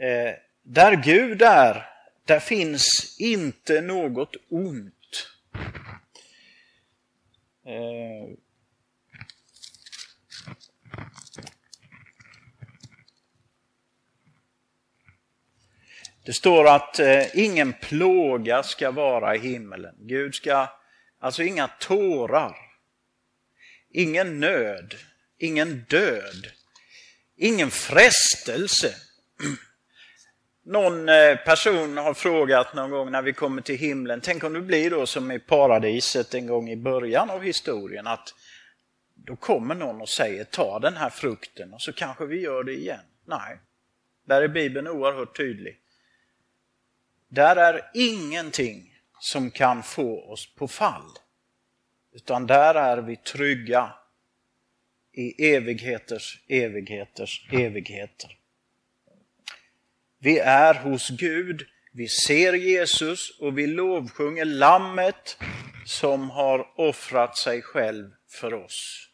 Eh, 0.00 0.34
där 0.62 0.96
Gud 0.96 1.42
är, 1.42 1.86
där 2.24 2.40
finns 2.40 3.16
inte 3.18 3.80
något 3.80 4.36
ont. 4.48 5.26
Eh, 7.66 8.36
Det 16.24 16.32
står 16.32 16.68
att 16.68 16.98
eh, 16.98 17.38
ingen 17.38 17.72
plåga 17.72 18.62
ska 18.62 18.90
vara 18.90 19.36
i 19.36 19.38
himmelen. 19.38 19.94
Gud 19.98 20.34
ska, 20.34 20.68
alltså 21.18 21.42
inga 21.42 21.68
tårar, 21.68 22.56
ingen 23.90 24.40
nöd, 24.40 24.94
ingen 25.38 25.84
död, 25.88 26.46
ingen 27.36 27.70
frestelse. 27.70 28.94
Någon 30.70 31.08
eh, 31.08 31.36
person 31.36 31.96
har 31.96 32.14
frågat 32.14 32.74
någon 32.74 32.90
gång 32.90 33.10
när 33.10 33.22
vi 33.22 33.32
kommer 33.32 33.62
till 33.62 33.78
himlen, 33.78 34.20
tänk 34.20 34.44
om 34.44 34.52
det 34.52 34.60
blir 34.60 34.90
då 34.90 35.06
som 35.06 35.30
i 35.30 35.38
paradiset 35.38 36.34
en 36.34 36.46
gång 36.46 36.70
i 36.70 36.76
början 36.76 37.30
av 37.30 37.42
historien, 37.42 38.06
att 38.06 38.34
då 39.14 39.36
kommer 39.36 39.74
någon 39.74 40.00
och 40.00 40.08
säger 40.08 40.44
ta 40.44 40.78
den 40.78 40.96
här 40.96 41.10
frukten 41.10 41.74
och 41.74 41.82
så 41.82 41.92
kanske 41.92 42.26
vi 42.26 42.40
gör 42.40 42.64
det 42.64 42.72
igen. 42.72 43.00
Nej, 43.24 43.58
där 44.24 44.42
är 44.42 44.48
Bibeln 44.48 44.88
oerhört 44.88 45.36
tydlig. 45.36 45.78
Där 47.28 47.56
är 47.56 47.90
ingenting 47.94 48.94
som 49.20 49.50
kan 49.50 49.82
få 49.82 50.32
oss 50.32 50.54
på 50.54 50.68
fall. 50.68 51.10
Utan 52.12 52.46
där 52.46 52.74
är 52.74 52.96
vi 52.96 53.16
trygga 53.16 53.92
i 55.12 55.54
evigheters 55.54 56.44
evigheters 56.48 57.48
evigheter. 57.52 58.39
Vi 60.22 60.38
är 60.38 60.74
hos 60.74 61.08
Gud, 61.08 61.66
vi 61.92 62.08
ser 62.08 62.52
Jesus 62.52 63.38
och 63.40 63.58
vi 63.58 63.66
lovsjunger 63.66 64.44
Lammet 64.44 65.36
som 65.86 66.30
har 66.30 66.80
offrat 66.80 67.36
sig 67.36 67.62
själv 67.62 68.10
för 68.28 68.54
oss. 68.54 69.08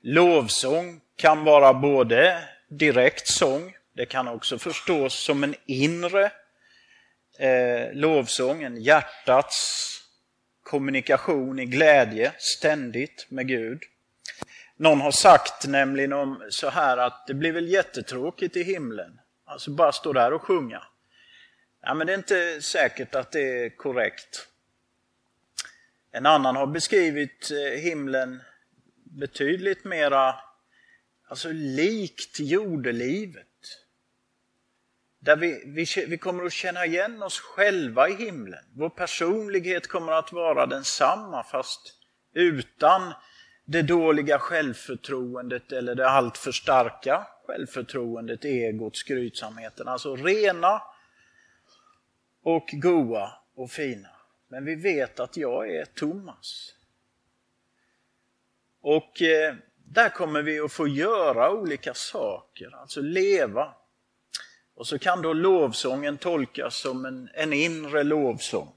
Lovsång 0.00 1.00
kan 1.16 1.44
vara 1.44 1.74
både 1.74 2.42
direkt 2.68 3.28
sång, 3.28 3.76
det 3.96 4.06
kan 4.06 4.28
också 4.28 4.58
förstås 4.58 5.14
som 5.14 5.44
en 5.44 5.54
inre 5.66 6.24
eh, 7.38 7.92
lovsång, 7.92 8.62
en 8.62 8.82
hjärtats 8.82 9.88
kommunikation 10.62 11.58
i 11.58 11.64
glädje 11.64 12.32
ständigt 12.38 13.26
med 13.28 13.48
Gud. 13.48 13.82
Någon 14.76 15.00
har 15.00 15.12
sagt 15.12 15.66
nämligen 15.66 16.12
om 16.12 16.46
så 16.50 16.70
här 16.70 16.96
att 16.96 17.26
det 17.26 17.34
blir 17.34 17.52
väl 17.52 17.68
jättetråkigt 17.68 18.56
i 18.56 18.62
himlen, 18.62 19.20
alltså 19.48 19.70
bara 19.70 19.92
stå 19.92 20.12
där 20.12 20.32
och 20.32 20.42
sjunga. 20.42 20.82
Ja, 21.82 21.94
men 21.94 22.06
det 22.06 22.12
är 22.12 22.18
inte 22.18 22.62
säkert 22.62 23.14
att 23.14 23.32
det 23.32 23.64
är 23.64 23.76
korrekt. 23.76 24.48
En 26.10 26.26
annan 26.26 26.56
har 26.56 26.66
beskrivit 26.66 27.50
eh, 27.50 27.80
himlen 27.80 28.42
betydligt 29.04 29.84
mera 29.84 30.34
alltså 31.28 31.48
likt 31.52 32.40
jordelivet. 32.40 33.46
Där 35.20 35.36
vi, 35.36 35.62
vi, 35.66 36.06
vi 36.06 36.18
kommer 36.18 36.44
att 36.44 36.52
känna 36.52 36.86
igen 36.86 37.22
oss 37.22 37.40
själva 37.40 38.08
i 38.08 38.14
himlen. 38.14 38.64
Vår 38.74 38.90
personlighet 38.90 39.86
kommer 39.86 40.12
att 40.12 40.32
vara 40.32 40.66
densamma 40.66 41.44
fast 41.44 41.94
utan 42.34 43.12
det 43.64 43.82
dåliga 43.82 44.38
självförtroendet 44.38 45.72
eller 45.72 45.94
det 45.94 46.08
alltför 46.08 46.52
starka 46.52 47.26
självförtroendet, 47.48 48.44
egot, 48.44 48.96
skrytsamheten. 48.96 49.88
Alltså 49.88 50.16
rena 50.16 50.82
och 52.42 52.68
goa 52.72 53.32
och 53.54 53.70
fina. 53.70 54.08
Men 54.48 54.64
vi 54.64 54.74
vet 54.74 55.20
att 55.20 55.36
jag 55.36 55.70
är 55.70 55.84
Thomas. 55.84 56.74
Och 58.80 59.22
eh, 59.22 59.54
där 59.84 60.08
kommer 60.08 60.42
vi 60.42 60.60
att 60.60 60.72
få 60.72 60.88
göra 60.88 61.52
olika 61.52 61.94
saker, 61.94 62.74
alltså 62.74 63.00
leva. 63.00 63.74
Och 64.74 64.86
så 64.86 64.98
kan 64.98 65.22
då 65.22 65.32
lovsången 65.32 66.18
tolkas 66.18 66.76
som 66.76 67.04
en, 67.04 67.30
en 67.34 67.52
inre 67.52 68.02
lovsång. 68.02 68.72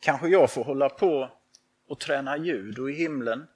Kanske 0.00 0.28
jag 0.28 0.50
får 0.50 0.64
hålla 0.64 0.88
på 0.88 1.30
och 1.86 2.00
träna 2.00 2.36
ljud 2.36 2.78
och 2.78 2.90
i 2.90 2.94
himlen. 2.94 3.46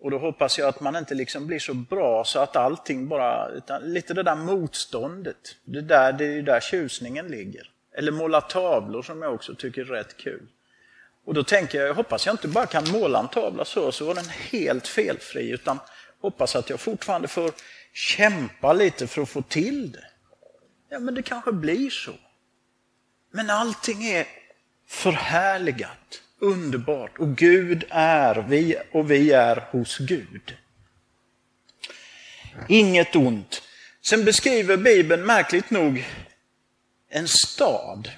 Och 0.00 0.10
då 0.10 0.18
hoppas 0.18 0.58
jag 0.58 0.68
att 0.68 0.80
man 0.80 0.96
inte 0.96 1.14
liksom 1.14 1.46
blir 1.46 1.58
så 1.58 1.74
bra 1.74 2.24
så 2.24 2.38
att 2.38 2.56
allting 2.56 3.08
bara, 3.08 3.48
utan 3.48 3.92
lite 3.92 4.14
det 4.14 4.22
där 4.22 4.36
motståndet, 4.36 5.56
det, 5.64 5.80
där, 5.80 6.12
det 6.12 6.24
är 6.24 6.42
där 6.42 6.60
tjusningen 6.60 7.26
ligger. 7.26 7.70
Eller 7.96 8.12
måla 8.12 8.40
tavlor 8.40 9.02
som 9.02 9.22
jag 9.22 9.34
också 9.34 9.54
tycker 9.54 9.80
är 9.80 9.84
rätt 9.84 10.16
kul. 10.16 10.46
Och 11.24 11.34
då 11.34 11.42
tänker 11.42 11.78
jag, 11.78 11.88
jag 11.88 11.94
hoppas 11.94 12.26
jag 12.26 12.32
inte 12.32 12.48
bara 12.48 12.66
kan 12.66 12.90
måla 12.90 13.18
en 13.18 13.28
tavla 13.28 13.64
så, 13.64 13.92
så 13.92 14.04
var 14.04 14.14
den 14.14 14.28
helt 14.28 14.86
felfri, 14.86 15.50
utan 15.50 15.78
hoppas 16.20 16.56
att 16.56 16.70
jag 16.70 16.80
fortfarande 16.80 17.28
får 17.28 17.50
kämpa 17.92 18.72
lite 18.72 19.06
för 19.06 19.22
att 19.22 19.28
få 19.28 19.42
till 19.42 19.92
det. 19.92 20.04
Ja, 20.88 20.98
men 20.98 21.14
det 21.14 21.22
kanske 21.22 21.52
blir 21.52 21.90
så. 21.90 22.12
Men 23.30 23.50
allting 23.50 24.04
är 24.04 24.26
förhärligat, 24.88 26.22
underbart 26.38 27.18
och 27.18 27.36
Gud 27.36 27.84
är 27.88 28.46
vi 28.48 28.76
och 28.92 29.10
vi 29.10 29.32
är 29.32 29.56
hos 29.70 29.98
Gud. 29.98 30.56
Inget 32.68 33.16
ont. 33.16 33.62
Sen 34.02 34.24
beskriver 34.24 34.76
Bibeln 34.76 35.26
märkligt 35.26 35.70
nog 35.70 36.04
en 37.08 37.28
stad. 37.28 38.10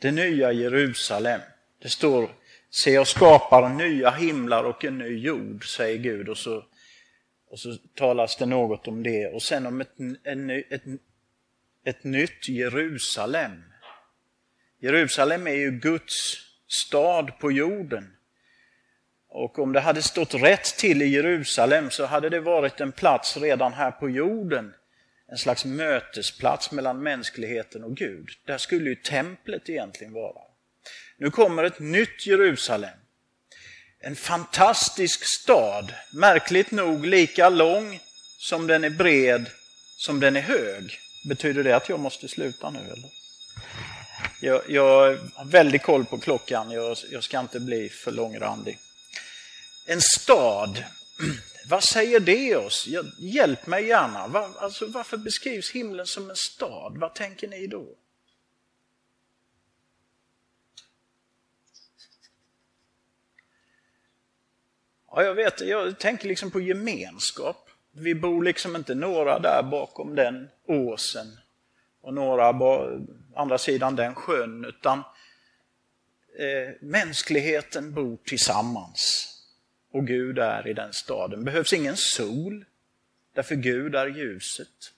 Det 0.00 0.10
nya 0.10 0.52
Jerusalem. 0.52 1.40
Det 1.82 1.88
står, 1.88 2.30
se 2.70 2.90
jag 2.90 3.06
skapar 3.06 3.68
nya 3.68 4.10
himlar 4.10 4.64
och 4.64 4.84
en 4.84 4.98
ny 4.98 5.18
jord, 5.18 5.68
säger 5.68 5.98
Gud. 5.98 6.28
Och 6.28 6.38
så, 6.38 6.64
och 7.50 7.58
så 7.58 7.76
talas 7.94 8.36
det 8.36 8.46
något 8.46 8.88
om 8.88 9.02
det. 9.02 9.26
Och 9.26 9.42
sen 9.42 9.66
om 9.66 9.80
ett, 9.80 9.92
en, 10.24 10.50
ett, 10.50 10.82
ett 11.84 12.04
nytt 12.04 12.48
Jerusalem. 12.48 13.62
Jerusalem 14.80 15.46
är 15.46 15.54
ju 15.54 15.70
Guds 15.70 16.41
stad 16.72 17.38
på 17.38 17.52
jorden. 17.52 18.16
Och 19.28 19.58
om 19.58 19.72
det 19.72 19.80
hade 19.80 20.02
stått 20.02 20.34
rätt 20.34 20.64
till 20.64 21.02
i 21.02 21.06
Jerusalem 21.06 21.90
så 21.90 22.06
hade 22.06 22.28
det 22.28 22.40
varit 22.40 22.80
en 22.80 22.92
plats 22.92 23.36
redan 23.36 23.72
här 23.72 23.90
på 23.90 24.10
jorden. 24.10 24.74
En 25.28 25.38
slags 25.38 25.64
mötesplats 25.64 26.72
mellan 26.72 27.02
mänskligheten 27.02 27.84
och 27.84 27.96
Gud. 27.96 28.28
Där 28.46 28.58
skulle 28.58 28.90
ju 28.90 28.96
templet 28.96 29.68
egentligen 29.68 30.12
vara. 30.12 30.40
Nu 31.18 31.30
kommer 31.30 31.64
ett 31.64 31.78
nytt 31.78 32.26
Jerusalem. 32.26 32.98
En 34.00 34.16
fantastisk 34.16 35.24
stad, 35.24 35.94
märkligt 36.14 36.70
nog 36.70 37.06
lika 37.06 37.48
lång 37.48 38.00
som 38.38 38.66
den 38.66 38.84
är 38.84 38.90
bred 38.90 39.50
som 39.96 40.20
den 40.20 40.36
är 40.36 40.40
hög. 40.40 40.98
Betyder 41.28 41.64
det 41.64 41.76
att 41.76 41.88
jag 41.88 42.00
måste 42.00 42.28
sluta 42.28 42.70
nu 42.70 42.78
eller? 42.78 43.10
Jag, 44.40 44.62
jag 44.70 45.18
har 45.34 45.44
väldigt 45.44 45.82
koll 45.82 46.04
på 46.04 46.18
klockan, 46.18 46.70
jag, 46.70 46.96
jag 47.10 47.24
ska 47.24 47.40
inte 47.40 47.60
bli 47.60 47.88
för 47.88 48.12
långrandig. 48.12 48.78
En 49.86 50.00
stad, 50.00 50.84
vad 51.68 51.84
säger 51.84 52.20
det 52.20 52.56
oss? 52.56 52.88
Hjälp 53.18 53.66
mig 53.66 53.86
gärna. 53.86 54.26
Var, 54.26 54.50
alltså, 54.58 54.86
varför 54.86 55.16
beskrivs 55.16 55.70
himlen 55.70 56.06
som 56.06 56.30
en 56.30 56.36
stad? 56.36 56.98
Vad 56.98 57.14
tänker 57.14 57.48
ni 57.48 57.66
då? 57.66 57.86
Ja, 65.10 65.22
jag 65.22 65.34
vet, 65.34 65.60
jag 65.60 65.98
tänker 65.98 66.28
liksom 66.28 66.50
på 66.50 66.60
gemenskap. 66.60 67.70
Vi 67.92 68.14
bor 68.14 68.42
liksom 68.42 68.76
inte 68.76 68.94
några 68.94 69.38
där 69.38 69.62
bakom 69.62 70.14
den 70.14 70.48
åsen 70.66 71.38
och 72.02 72.14
några 72.14 72.52
på 72.52 73.00
andra 73.34 73.58
sidan 73.58 73.96
den 73.96 74.14
sjön, 74.14 74.64
utan 74.64 74.98
eh, 76.38 76.74
mänskligheten 76.80 77.94
bor 77.94 78.18
tillsammans. 78.24 79.28
Och 79.92 80.06
Gud 80.06 80.38
är 80.38 80.68
i 80.68 80.72
den 80.72 80.92
staden. 80.92 81.38
Det 81.38 81.44
behövs 81.44 81.72
ingen 81.72 81.96
sol, 81.96 82.64
därför 83.34 83.54
Gud 83.54 83.94
är 83.94 84.06
ljuset. 84.06 84.92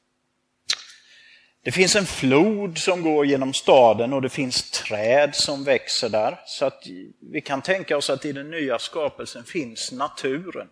Det 1.63 1.73
finns 1.73 1.97
en 1.97 2.07
flod 2.07 2.79
som 2.79 3.03
går 3.03 3.27
genom 3.27 3.55
staden 3.55 4.13
och 4.13 4.23
det 4.23 4.29
finns 4.29 4.71
träd 4.71 5.35
som 5.35 5.65
växer 5.65 6.09
där. 6.09 6.41
Så 6.47 6.65
att 6.65 6.87
vi 7.21 7.41
kan 7.41 7.63
tänka 7.63 7.97
oss 7.97 8.11
att 8.11 8.25
i 8.25 8.33
den 8.33 8.51
nya 8.51 8.79
skapelsen 8.79 9.45
finns 9.45 9.93
naturen. 9.93 10.69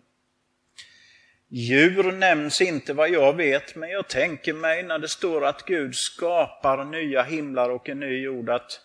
Djur 1.55 2.11
nämns 2.11 2.61
inte 2.61 2.93
vad 2.93 3.09
jag 3.09 3.35
vet, 3.35 3.75
men 3.75 3.89
jag 3.89 4.07
tänker 4.07 4.53
mig 4.53 4.83
när 4.83 4.99
det 4.99 5.07
står 5.07 5.45
att 5.45 5.65
Gud 5.65 5.95
skapar 5.95 6.85
nya 6.85 7.23
himlar 7.23 7.69
och 7.69 7.89
en 7.89 7.99
ny 7.99 8.21
jord, 8.21 8.49
att 8.49 8.81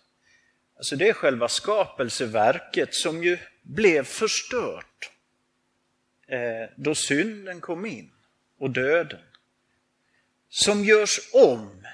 alltså 0.76 0.96
det 0.96 1.08
är 1.08 1.12
själva 1.12 1.48
skapelseverket 1.48 2.94
som 2.94 3.24
ju 3.24 3.38
blev 3.62 4.04
förstört 4.04 5.10
eh, 6.26 6.70
då 6.76 6.94
synden 6.94 7.60
kom 7.60 7.86
in 7.86 8.10
och 8.58 8.70
döden. 8.70 9.20
Som 10.48 10.84
görs 10.84 11.20
om 11.32 11.86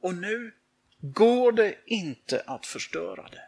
och 0.00 0.14
nu 0.14 0.52
går 1.00 1.52
det 1.52 1.74
inte 1.86 2.42
att 2.46 2.66
förstöra 2.66 3.28
det. 3.28 3.42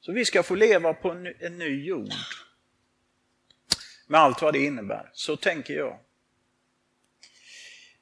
Så 0.00 0.12
vi 0.12 0.24
ska 0.24 0.42
få 0.42 0.54
leva 0.54 0.94
på 0.94 1.10
en, 1.10 1.34
en 1.38 1.58
ny 1.58 1.86
jord. 1.86 2.12
Med 4.06 4.20
allt 4.20 4.42
vad 4.42 4.52
det 4.52 4.64
innebär. 4.64 5.10
Så 5.12 5.36
tänker 5.36 5.74
jag. 5.74 5.98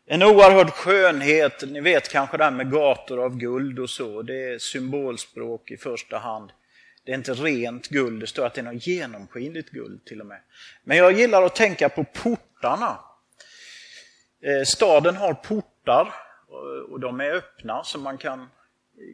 En 0.06 0.22
oerhörd 0.22 0.70
skönhet, 0.70 1.62
ni 1.68 1.80
vet 1.80 2.08
kanske 2.08 2.36
det 2.36 2.44
här 2.44 2.50
med 2.50 2.70
gator 2.70 3.24
av 3.24 3.36
guld 3.36 3.78
och 3.78 3.90
så, 3.90 4.22
det 4.22 4.52
är 4.52 4.58
symbolspråk 4.58 5.70
i 5.70 5.76
första 5.76 6.18
hand. 6.18 6.52
Det 7.04 7.12
är 7.12 7.16
inte 7.16 7.34
rent 7.34 7.88
guld, 7.88 8.20
det 8.20 8.26
står 8.26 8.46
att 8.46 8.54
det 8.54 8.60
är 8.60 8.62
något 8.62 8.86
genomskinligt 8.86 9.70
guld 9.70 10.04
till 10.04 10.20
och 10.20 10.26
med. 10.26 10.40
Men 10.84 10.96
jag 10.96 11.12
gillar 11.12 11.42
att 11.42 11.54
tänka 11.54 11.88
på 11.88 12.04
portarna. 12.04 12.98
Eh, 14.42 14.64
staden 14.64 15.16
har 15.16 15.34
portar 15.34 16.14
eh, 16.48 16.92
och 16.92 17.00
de 17.00 17.20
är 17.20 17.30
öppna 17.30 17.84
så 17.84 17.98
man 17.98 18.18
kan 18.18 18.48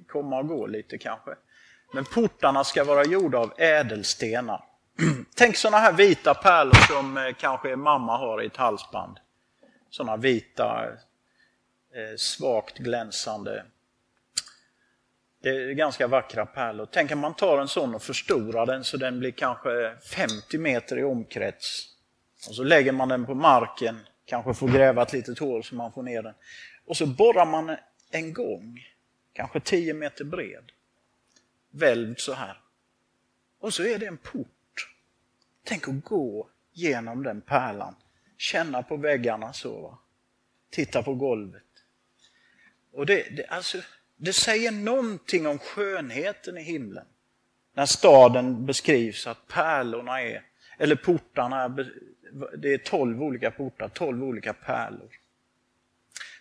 komma 0.09 0.39
och 0.39 0.49
gå 0.49 0.67
lite 0.67 0.99
kanske. 0.99 1.31
Men 1.93 2.05
portarna 2.05 2.65
ska 2.65 2.85
vara 2.85 3.05
gjorda 3.05 3.39
av 3.39 3.53
ädelstenar. 3.59 4.65
Tänk 5.35 5.57
sådana 5.57 5.79
här 5.79 5.93
vita 5.93 6.35
pärlor 6.35 6.75
som 6.75 7.17
eh, 7.17 7.35
kanske 7.39 7.77
mamma 7.77 8.17
har 8.17 8.43
i 8.43 8.47
ett 8.47 8.57
halsband. 8.57 9.19
Sådana 9.91 10.17
vita, 10.17 10.87
eh, 11.95 12.17
svagt 12.17 12.79
glänsande. 12.79 13.65
Det 15.43 15.49
är 15.49 15.73
ganska 15.73 16.07
vackra 16.07 16.47
pärlor. 16.47 16.89
Tänk 16.93 17.13
om 17.13 17.19
man 17.19 17.35
tar 17.35 17.59
en 17.59 17.69
sån 17.69 17.95
och 17.95 18.03
förstorar 18.03 18.67
den 18.67 18.85
så 18.85 18.97
den 18.97 19.19
blir 19.19 19.31
kanske 19.31 19.97
50 20.15 20.59
meter 20.59 20.99
i 20.99 21.05
omkrets. 21.05 21.89
Och 22.49 22.55
så 22.55 22.63
lägger 22.63 22.93
man 22.93 23.09
den 23.09 23.27
på 23.27 23.35
marken, 23.35 24.01
kanske 24.25 24.55
får 24.55 24.69
gräva 24.69 25.03
ett 25.03 25.13
litet 25.13 25.39
hål 25.39 25.65
så 25.65 25.75
man 25.75 25.93
får 25.93 26.03
ner 26.03 26.23
den. 26.23 26.35
Och 26.87 26.97
så 26.97 27.07
borrar 27.07 27.47
man 27.47 27.77
en 28.11 28.33
gång, 28.33 28.87
kanske 29.33 29.61
10 29.61 29.95
meter 29.95 30.25
bred, 30.25 30.73
välvd 31.71 32.21
så 32.21 32.35
här. 32.35 32.61
Och 33.61 33.75
så 33.75 33.83
är 33.83 33.99
det 33.99 34.07
en 34.07 34.17
port 34.17 34.58
Tänk 35.69 35.89
att 35.89 36.05
gå 36.05 36.49
genom 36.73 37.23
den 37.23 37.41
pärlan, 37.41 37.95
känna 38.37 38.83
på 38.83 38.97
väggarna 38.97 39.53
så. 39.53 39.81
Va? 39.81 39.99
Titta 40.71 41.03
på 41.03 41.15
golvet. 41.15 41.63
Och 42.93 43.07
det, 43.07 43.37
det, 43.37 43.47
alltså, 43.47 43.79
det 44.17 44.33
säger 44.33 44.71
någonting 44.71 45.47
om 45.47 45.59
skönheten 45.59 46.59
i 46.59 46.63
himlen. 46.63 47.07
När 47.75 47.87
staden 47.87 48.67
beskrivs 48.67 49.27
att 49.27 49.49
pärlorna 49.49 50.23
är, 50.23 50.43
eller 50.79 50.97
portarna, 50.97 51.63
är, 51.63 51.93
det 52.59 52.75
är 52.75 52.79
tolv 52.79 53.23
olika 53.23 53.51
portar, 53.51 53.89
tolv 53.89 54.25
olika 54.25 54.53
pärlor. 54.53 55.11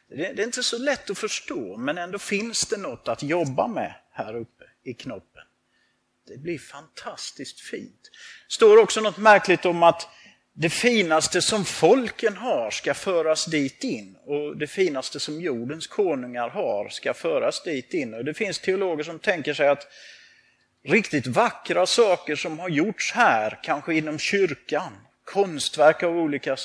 Det, 0.08 0.34
det 0.34 0.42
är 0.42 0.46
inte 0.46 0.64
så 0.64 0.78
lätt 0.78 1.10
att 1.10 1.18
förstå, 1.18 1.78
men 1.78 1.98
ändå 1.98 2.20
finns 2.20 2.68
det 2.70 2.78
något 2.78 3.08
att 3.08 3.24
jobba 3.24 3.68
med 3.68 3.96
här 4.12 4.36
uppe 4.36 4.64
i 4.84 4.94
knoppen. 4.94 5.44
Det 6.28 6.38
blir 6.38 6.60
fantastiskt 6.60 7.60
fint. 7.60 8.10
Det 8.48 8.54
står 8.54 8.78
också 8.82 9.02
något 9.02 9.18
märkligt 9.18 9.66
om 9.66 9.84
att 9.84 10.08
det 10.54 10.70
finaste 10.70 11.42
som 11.42 11.66
folken 11.66 12.38
har 12.38 12.72
ska 12.72 12.94
föras 12.94 13.46
dit 13.46 13.84
in 13.84 14.18
och 14.26 14.58
det 14.58 14.68
finaste 14.68 15.20
som 15.20 15.42
jordens 15.42 15.88
konungar 15.88 16.50
har 16.50 16.90
ska 16.90 17.14
föras 17.14 17.64
dit 17.64 17.94
in. 17.94 18.14
Och 18.14 18.26
det 18.26 18.34
finns 18.34 18.60
teologer 18.60 19.04
som 19.04 19.20
tänker 19.20 19.54
sig 19.54 19.68
att 19.68 19.88
riktigt 20.84 21.28
vackra 21.28 21.86
saker 21.86 22.36
som 22.36 22.60
har 22.60 22.70
gjorts 22.70 23.12
här, 23.14 23.60
kanske 23.64 23.94
inom 23.94 24.20
kyrkan, 24.20 24.94
konstverk 25.24 26.04
av 26.04 26.18
olika 26.18 26.58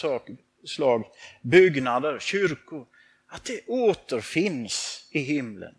slag, 0.64 1.04
byggnader, 1.42 2.18
kyrkor, 2.18 2.86
att 3.28 3.44
det 3.44 3.60
återfinns 3.66 5.08
i 5.10 5.20
himlen. 5.20 5.74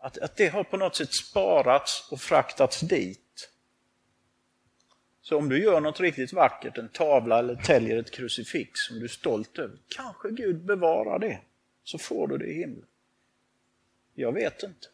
Att, 0.00 0.18
att 0.18 0.36
det 0.36 0.48
har 0.48 0.64
på 0.64 0.76
något 0.76 0.96
sätt 0.96 1.14
sparats 1.14 2.08
och 2.10 2.20
fraktats 2.20 2.80
dit. 2.80 3.50
Så 5.22 5.36
om 5.36 5.48
du 5.48 5.62
gör 5.62 5.80
något 5.80 6.00
riktigt 6.00 6.32
vackert, 6.32 6.78
en 6.78 6.88
tavla 6.88 7.38
eller 7.38 7.54
täljer 7.54 7.96
ett 7.96 8.10
krucifix 8.10 8.80
som 8.80 8.98
du 8.98 9.04
är 9.04 9.08
stolt 9.08 9.58
över, 9.58 9.78
kanske 9.88 10.30
Gud 10.30 10.64
bevarar 10.64 11.18
det, 11.18 11.38
så 11.84 11.98
får 11.98 12.28
du 12.28 12.38
det 12.38 12.46
i 12.46 12.54
himlen. 12.54 12.86
Jag 14.14 14.32
vet 14.32 14.62
inte. 14.62 14.86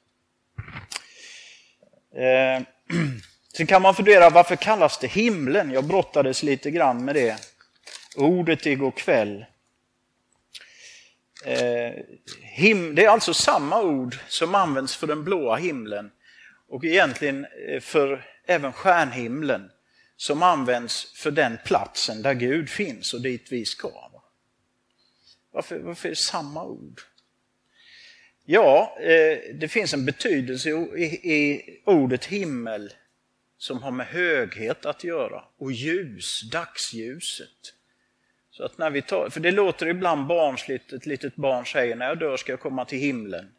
Eh, 2.22 2.62
sen 3.56 3.66
kan 3.66 3.82
man 3.82 3.94
fundera, 3.94 4.30
varför 4.30 4.56
kallas 4.56 4.98
det 4.98 5.06
himlen? 5.06 5.70
Jag 5.70 5.84
brottades 5.84 6.42
lite 6.42 6.70
grann 6.70 7.04
med 7.04 7.14
det 7.14 7.36
ordet 8.16 8.66
igår 8.66 8.90
kväll. 8.90 9.44
Eh, 11.46 11.92
him, 12.40 12.94
det 12.94 13.04
är 13.04 13.08
alltså 13.08 13.34
samma 13.34 13.82
ord 13.82 14.18
som 14.28 14.54
används 14.54 14.96
för 14.96 15.06
den 15.06 15.24
blåa 15.24 15.56
himlen 15.56 16.10
och 16.68 16.84
egentligen 16.84 17.46
eh, 17.68 17.80
för 17.80 18.26
även 18.46 18.72
stjärnhimlen 18.72 19.70
som 20.16 20.42
används 20.42 21.12
för 21.14 21.30
den 21.30 21.58
platsen 21.64 22.22
där 22.22 22.34
Gud 22.34 22.70
finns 22.70 23.14
och 23.14 23.20
dit 23.20 23.52
vi 23.52 23.64
ska. 23.64 24.10
Varför, 25.50 25.78
varför 25.78 26.08
är 26.08 26.12
det 26.12 26.16
samma 26.16 26.64
ord? 26.64 27.00
Ja, 28.44 28.98
eh, 29.00 29.54
det 29.54 29.68
finns 29.68 29.94
en 29.94 30.04
betydelse 30.04 30.70
i 30.70 31.62
ordet 31.84 32.24
himmel 32.24 32.92
som 33.58 33.82
har 33.82 33.90
med 33.90 34.06
höghet 34.06 34.86
att 34.86 35.04
göra 35.04 35.44
och 35.58 35.72
ljus, 35.72 36.50
dagsljuset. 36.50 37.74
Så 38.56 38.64
att 38.64 38.78
när 38.78 38.90
vi 38.90 39.02
tar, 39.02 39.30
för 39.30 39.40
det 39.40 39.50
låter 39.50 39.86
ibland 39.86 40.26
barnsligt, 40.26 40.92
ett 40.92 41.06
litet 41.06 41.36
barn 41.36 41.66
säger 41.66 41.96
när 41.96 42.08
jag 42.08 42.18
dör 42.18 42.36
ska 42.36 42.52
jag 42.52 42.60
komma 42.60 42.84
till 42.84 42.98
himlen. 42.98 43.54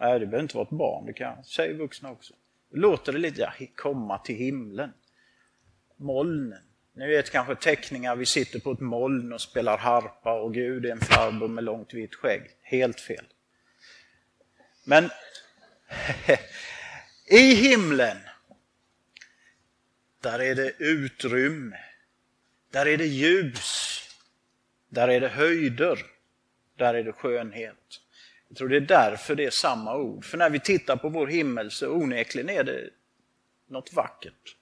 Nej, 0.00 0.20
det 0.20 0.26
behöver 0.26 0.42
inte 0.42 0.56
vara 0.56 0.66
ett 0.66 0.78
barn, 0.78 1.06
det 1.06 1.12
kan 1.12 1.44
säga 1.44 1.74
vuxna 1.74 2.10
också. 2.10 2.34
Då 2.70 2.76
låter 2.76 3.12
det 3.12 3.18
lite, 3.18 3.40
ja, 3.40 3.66
komma 3.74 4.18
till 4.18 4.34
himlen. 4.34 4.92
Molnen. 5.96 6.62
Ni 6.94 7.06
vet 7.06 7.30
kanske 7.30 7.54
teckningar, 7.54 8.16
vi 8.16 8.26
sitter 8.26 8.60
på 8.60 8.72
ett 8.72 8.80
moln 8.80 9.32
och 9.32 9.40
spelar 9.40 9.78
harpa 9.78 10.40
och 10.40 10.54
Gud 10.54 10.86
är 10.86 10.90
en 10.90 11.00
farbror 11.00 11.48
med 11.48 11.64
långt 11.64 11.94
vitt 11.94 12.14
skägg. 12.14 12.42
Helt 12.62 13.00
fel. 13.00 13.24
Men 14.84 15.10
i 17.26 17.54
himlen, 17.54 18.16
där 20.22 20.38
är 20.38 20.54
det 20.54 20.72
utrymme, 20.78 21.76
där 22.70 22.86
är 22.86 22.96
det 22.96 23.06
ljus, 23.06 23.95
där 24.96 25.08
är 25.08 25.20
det 25.20 25.28
höjder, 25.28 26.06
där 26.76 26.94
är 26.94 27.04
det 27.04 27.12
skönhet. 27.12 28.00
Jag 28.48 28.58
tror 28.58 28.68
det 28.68 28.76
är 28.76 28.80
därför 28.80 29.34
det 29.34 29.44
är 29.44 29.50
samma 29.50 29.96
ord. 29.96 30.24
För 30.24 30.38
när 30.38 30.50
vi 30.50 30.60
tittar 30.60 30.96
på 30.96 31.08
vår 31.08 31.26
himmel 31.26 31.70
så 31.70 31.90
onekligen 31.90 32.50
är 32.50 32.64
det 32.64 32.90
något 33.68 33.92
vackert, 33.92 34.56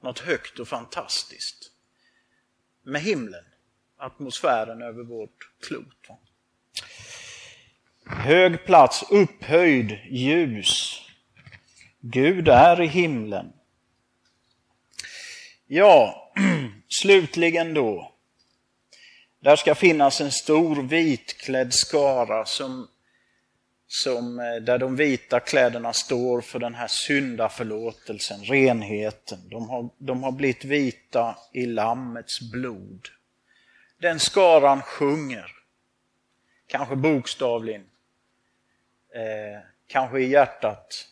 något 0.00 0.18
högt 0.18 0.58
och 0.58 0.68
fantastiskt. 0.68 1.70
Med 2.82 3.02
himlen, 3.02 3.44
atmosfären 3.96 4.82
över 4.82 5.02
vårt 5.02 5.50
klot. 5.60 6.08
Hög 8.06 8.64
plats, 8.64 9.04
upphöjd, 9.10 9.98
ljus. 10.10 11.02
Gud 12.00 12.48
är 12.48 12.80
i 12.80 12.86
himlen. 12.86 13.52
Ja, 15.66 16.32
slutligen 16.88 17.74
då. 17.74 18.15
Där 19.40 19.56
ska 19.56 19.74
finnas 19.74 20.20
en 20.20 20.32
stor 20.32 20.82
vitklädd 20.82 21.74
skara 21.74 22.44
som, 22.44 22.88
som, 23.86 24.38
eh, 24.38 24.54
där 24.54 24.78
de 24.78 24.96
vita 24.96 25.40
kläderna 25.40 25.92
står 25.92 26.40
för 26.40 26.58
den 26.58 26.74
här 26.74 26.88
syndaförlåtelsen, 26.88 28.44
renheten. 28.44 29.38
De 29.50 29.68
har, 29.68 29.88
de 29.98 30.22
har 30.22 30.32
blivit 30.32 30.64
vita 30.64 31.38
i 31.52 31.66
Lammets 31.66 32.40
blod. 32.40 33.08
Den 33.98 34.20
skaran 34.20 34.82
sjunger, 34.82 35.52
kanske 36.66 36.96
bokstavligen, 36.96 37.84
eh, 39.14 39.60
kanske 39.86 40.20
i 40.20 40.28
hjärtat 40.28 41.08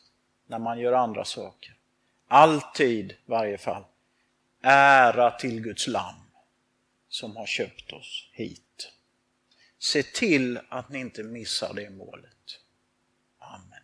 när 0.46 0.58
man 0.58 0.78
gör 0.78 0.92
andra 0.92 1.24
saker. 1.24 1.74
Alltid, 2.28 3.10
i 3.10 3.16
varje 3.26 3.58
fall, 3.58 3.84
ära 4.62 5.30
till 5.30 5.60
Guds 5.60 5.86
Lamm 5.86 6.23
som 7.14 7.36
har 7.36 7.46
köpt 7.46 7.92
oss 7.92 8.28
hit. 8.32 8.92
Se 9.78 10.02
till 10.02 10.60
att 10.68 10.88
ni 10.88 10.98
inte 10.98 11.22
missar 11.22 11.74
det 11.74 11.90
målet. 11.90 12.60
Amen. 13.38 13.82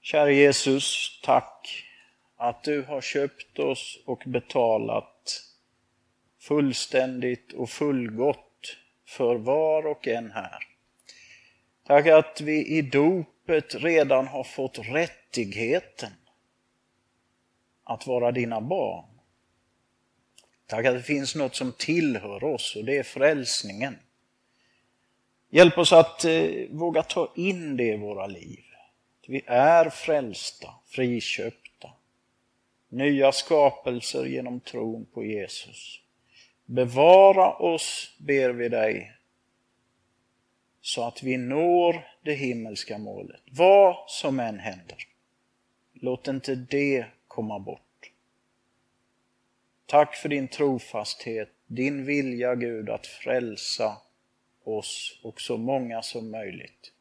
Kära 0.00 0.30
Jesus, 0.30 1.20
tack 1.22 1.84
att 2.36 2.64
du 2.64 2.82
har 2.82 3.00
köpt 3.00 3.58
oss 3.58 3.98
och 4.06 4.22
betalat 4.26 5.42
fullständigt 6.38 7.52
och 7.52 7.70
fullgott 7.70 8.76
för 9.06 9.36
var 9.36 9.86
och 9.86 10.08
en 10.08 10.30
här. 10.30 10.68
Tack 11.86 12.06
att 12.06 12.40
vi 12.40 12.66
i 12.66 12.82
dopet 12.82 13.74
redan 13.74 14.26
har 14.26 14.44
fått 14.44 14.78
rättigheten 14.78 16.12
att 17.84 18.06
vara 18.06 18.32
dina 18.32 18.60
barn. 18.60 19.09
Tack 20.70 20.86
att 20.86 20.94
det 20.94 21.02
finns 21.02 21.34
något 21.34 21.56
som 21.56 21.72
tillhör 21.72 22.44
oss 22.44 22.76
och 22.76 22.84
det 22.84 22.98
är 22.98 23.02
frälsningen. 23.02 23.98
Hjälp 25.50 25.78
oss 25.78 25.92
att 25.92 26.24
eh, 26.24 26.50
våga 26.70 27.02
ta 27.02 27.32
in 27.36 27.76
det 27.76 27.84
i 27.84 27.96
våra 27.96 28.26
liv. 28.26 28.64
Vi 29.26 29.42
är 29.46 29.90
frälsta, 29.90 30.74
friköpta, 30.86 31.90
nya 32.88 33.32
skapelser 33.32 34.24
genom 34.24 34.60
tron 34.60 35.06
på 35.14 35.24
Jesus. 35.24 36.00
Bevara 36.64 37.52
oss, 37.52 38.16
ber 38.18 38.50
vi 38.50 38.68
dig, 38.68 39.12
så 40.80 41.02
att 41.06 41.22
vi 41.22 41.36
når 41.36 42.08
det 42.22 42.34
himmelska 42.34 42.98
målet. 42.98 43.40
Vad 43.50 43.96
som 44.10 44.40
än 44.40 44.58
händer. 44.58 44.96
Låt 45.92 46.28
inte 46.28 46.54
det 46.54 47.06
komma 47.28 47.58
bort. 47.58 47.89
Tack 49.90 50.16
för 50.16 50.28
din 50.28 50.48
trofasthet, 50.48 51.48
din 51.66 52.04
vilja 52.04 52.54
Gud 52.54 52.90
att 52.90 53.06
frälsa 53.06 53.96
oss 54.64 55.20
och 55.22 55.40
så 55.40 55.56
många 55.56 56.02
som 56.02 56.30
möjligt. 56.30 56.92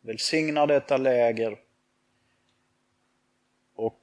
Välsigna 0.00 0.66
detta 0.66 0.96
läger 0.96 1.58
och 3.74 4.02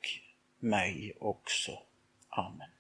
mig 0.60 1.14
också. 1.20 1.80
Amen. 2.30 2.75